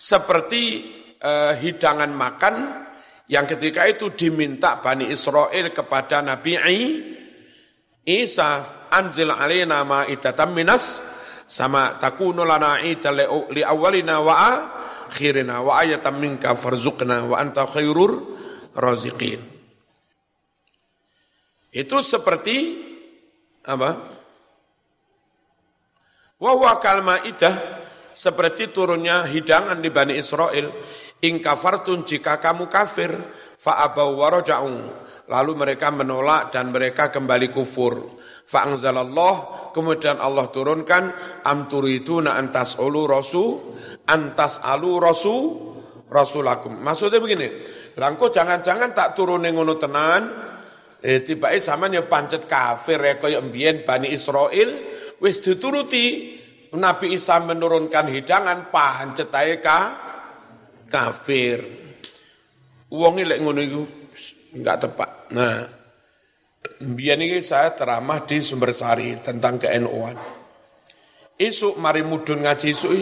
seperti 0.01 0.89
uh, 1.21 1.53
hidangan 1.53 2.09
makan 2.09 2.55
yang 3.29 3.45
ketika 3.45 3.85
itu 3.85 4.17
diminta 4.17 4.81
Bani 4.81 5.05
Israel 5.13 5.69
kepada 5.69 6.25
Nabi 6.25 6.57
Isa 8.01 8.65
anzil 8.89 9.29
alaina 9.29 9.85
ma'idatan 9.85 10.57
minas 10.57 11.05
sama 11.45 12.01
takunu 12.01 12.41
lana 12.41 12.81
ita 12.81 13.13
li 13.13 13.61
awalina 13.61 14.25
wa 14.25 14.35
akhirina 15.05 15.61
wa 15.61 15.77
ayatan 15.77 16.17
minka 16.17 16.57
farzuqna 16.57 17.29
wa 17.29 17.37
anta 17.37 17.69
khairur 17.69 18.41
raziqin. 18.73 19.37
Itu 21.71 22.01
seperti 22.01 22.57
apa? 23.69 23.91
Wa 26.41 26.51
huwa 26.57 26.81
idah 27.21 27.80
seperti 28.13 28.71
turunnya 28.71 29.27
hidangan 29.27 29.79
di 29.79 29.89
Bani 29.91 30.15
Israel. 30.15 30.71
In 31.21 31.37
kafartun 31.37 32.01
jika 32.03 32.41
kamu 32.41 32.65
kafir, 32.67 33.13
fa 33.57 33.83
abau 33.85 34.17
waraja'u. 34.17 35.01
Lalu 35.29 35.51
mereka 35.55 35.93
menolak 35.93 36.51
dan 36.51 36.73
mereka 36.73 37.07
kembali 37.13 37.53
kufur. 37.53 38.19
Fa'angzalallah, 38.51 39.69
kemudian 39.71 40.19
Allah 40.19 40.51
turunkan, 40.51 41.03
am 41.47 41.71
turiduna 41.71 42.35
antas 42.35 42.75
ulu 42.75 43.07
rasul, 43.07 43.79
antas 44.11 44.59
alu 44.59 44.99
rasul, 44.99 45.71
rasulakum. 46.11 46.75
Maksudnya 46.83 47.23
begini, 47.23 47.47
Langko 47.95 48.27
jangan-jangan 48.27 48.91
tak 48.91 49.15
turun 49.15 49.47
ngono 49.47 49.79
tenan, 49.79 50.21
eh 50.99 51.23
tiba 51.23 51.51
sama 51.63 51.87
pancet 52.03 52.43
kafir 52.49 52.99
ya 52.99 53.15
kaya 53.15 53.39
mbien 53.39 53.87
Bani 53.87 54.11
Israel, 54.11 54.69
wis 55.23 55.39
dituruti 55.39 56.35
Nabi 56.71 57.19
Isa 57.19 57.43
menurunkan 57.43 58.07
hidangan 58.07 58.71
pancet 58.71 59.31
ae 59.35 59.59
ka 59.59 59.79
kafir. 60.87 61.59
Wong 62.91 63.23
lek 63.23 63.39
ngono 63.43 63.59
iku 63.59 63.83
enggak 64.55 64.87
tepat. 64.87 65.09
Nah, 65.35 65.63
mbien 66.83 67.19
ini 67.19 67.39
saya 67.43 67.75
ceramah 67.75 68.23
di 68.23 68.39
Sumbersari 68.39 69.19
tentang 69.23 69.59
ke-NU-an. 69.59 70.15
Isuk 71.39 71.79
mari 71.79 72.03
mudun 72.07 72.43
ngaji 72.43 72.67
isuk 72.71 72.93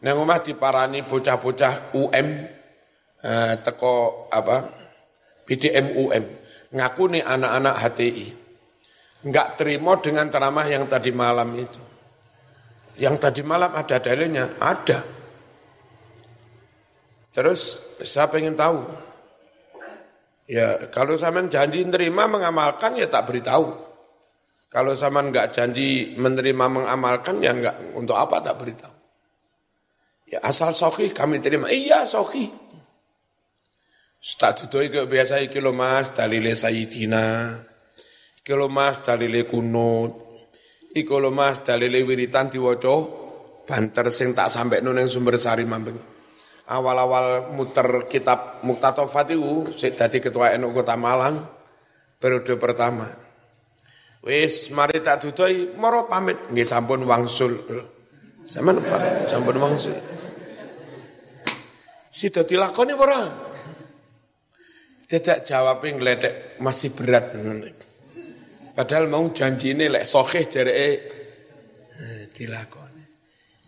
nang 0.00 0.16
omah 0.24 0.40
diparani 0.40 1.04
bocah-bocah 1.04 1.92
UM 1.92 2.28
eh, 3.20 3.54
teko 3.60 4.26
apa 4.32 4.64
PDMUM 5.44 6.24
ngaku 6.72 7.02
nih 7.12 7.22
anak-anak 7.26 7.74
HTI 7.84 8.28
nggak 9.28 9.48
terima 9.60 10.00
dengan 10.00 10.32
ceramah 10.32 10.66
yang 10.70 10.88
tadi 10.88 11.12
malam 11.12 11.52
itu 11.52 11.89
yang 13.00 13.16
tadi 13.16 13.40
malam 13.40 13.72
ada 13.72 13.96
dalilnya? 13.96 14.60
Ada. 14.60 15.00
Terus 17.32 17.80
saya 18.04 18.28
pengen 18.28 18.52
tahu. 18.52 18.84
Ya 20.50 20.90
kalau 20.92 21.16
sama 21.16 21.40
janji 21.48 21.80
menerima 21.86 22.22
mengamalkan 22.28 23.00
ya 23.00 23.08
tak 23.08 23.24
beritahu. 23.24 23.72
Kalau 24.68 24.92
sama 24.94 25.24
nggak 25.24 25.50
janji 25.50 26.14
menerima 26.20 26.66
mengamalkan 26.68 27.40
ya 27.40 27.56
nggak 27.56 27.96
untuk 27.96 28.20
apa 28.20 28.44
tak 28.44 28.60
beritahu? 28.60 28.94
Ya 30.30 30.38
asal 30.44 30.76
sohi 30.76 31.10
kami 31.10 31.42
terima. 31.42 31.66
Iya 31.72 32.06
sohi 32.06 32.70
Statuto 34.20 34.84
ke 34.84 35.08
biasa 35.08 35.40
iki 35.40 35.64
lo 35.64 35.72
mas 35.72 36.12
dalile 36.12 36.52
sayidina. 36.52 37.56
Iki 38.44 38.52
lo 38.52 38.68
mas 38.68 39.00
dalile 39.00 39.48
kunut. 39.48 40.29
Iki 40.90 41.14
lo 41.22 41.30
mas 41.30 41.62
dalile 41.62 42.02
wiritan 42.02 42.50
diwaca 42.50 42.94
banter 43.62 44.10
sing 44.10 44.34
tak 44.34 44.50
sampai 44.50 44.82
nang 44.82 45.06
sumber 45.06 45.38
sari 45.38 45.62
mambeng. 45.62 45.94
Awal-awal 46.70 47.54
muter 47.54 48.06
kitab 48.06 48.62
Muktatofat 48.62 49.34
itu, 49.34 49.70
dadi 49.74 50.18
ketua 50.22 50.54
NU 50.54 50.70
Kota 50.70 50.94
Malang, 50.94 51.42
periode 52.18 52.54
pertama. 52.58 53.10
Wis 54.22 54.70
mari 54.70 55.02
tak 55.02 55.26
dudoi, 55.26 55.74
moro 55.74 56.06
pamit, 56.06 56.38
nggih 56.50 56.66
sampun 56.66 57.02
wangsul. 57.06 57.58
Sampeyan 58.46 59.26
sampun 59.26 59.56
wangsul. 59.58 59.98
Sida 62.10 62.46
dilakoni 62.46 62.92
ora? 62.94 63.22
Tidak 65.10 65.42
jawabnya 65.42 65.90
ngeledek 65.96 66.34
masih 66.62 66.94
berat. 66.94 67.34
Padahal 68.70 69.10
mau 69.10 69.26
janji 69.34 69.74
ini 69.74 69.90
lek 69.90 70.06
sokeh 70.06 70.44
dari 70.46 70.72
eh, 70.72 70.94
dilakoni. 72.30 73.04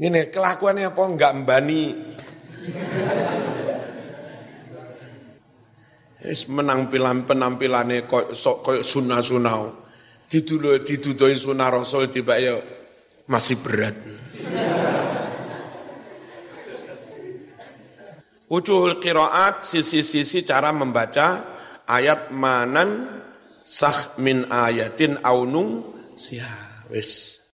Ini 0.03 0.31
kelakuannya 0.31 0.89
apa 0.89 1.03
enggak 1.03 1.33
mbani. 1.43 1.83
Es 6.23 6.47
menampilan 6.47 7.27
penampilannya 7.27 8.07
kok 8.07 8.31
sok 8.31 8.57
kok 8.63 8.79
sunah 8.87 9.19
sunau. 9.27 9.75
Didulu 10.31 10.79
didudoi 10.87 11.35
sunah 11.35 11.67
rasul 11.75 12.15
tiba 12.15 12.39
ya 12.39 12.63
masih 13.27 13.59
berat. 13.59 13.99
Wujuhul 18.47 19.03
qiraat 19.03 19.67
sisi-sisi 19.67 20.47
cara 20.47 20.71
membaca 20.71 21.43
ayat 21.91 22.31
manan 22.31 23.22
sah 23.63 24.15
min 24.19 24.47
ayatin 24.51 25.19
aunung 25.23 25.83
siha. 26.15 26.87
Wis. 26.93 27.42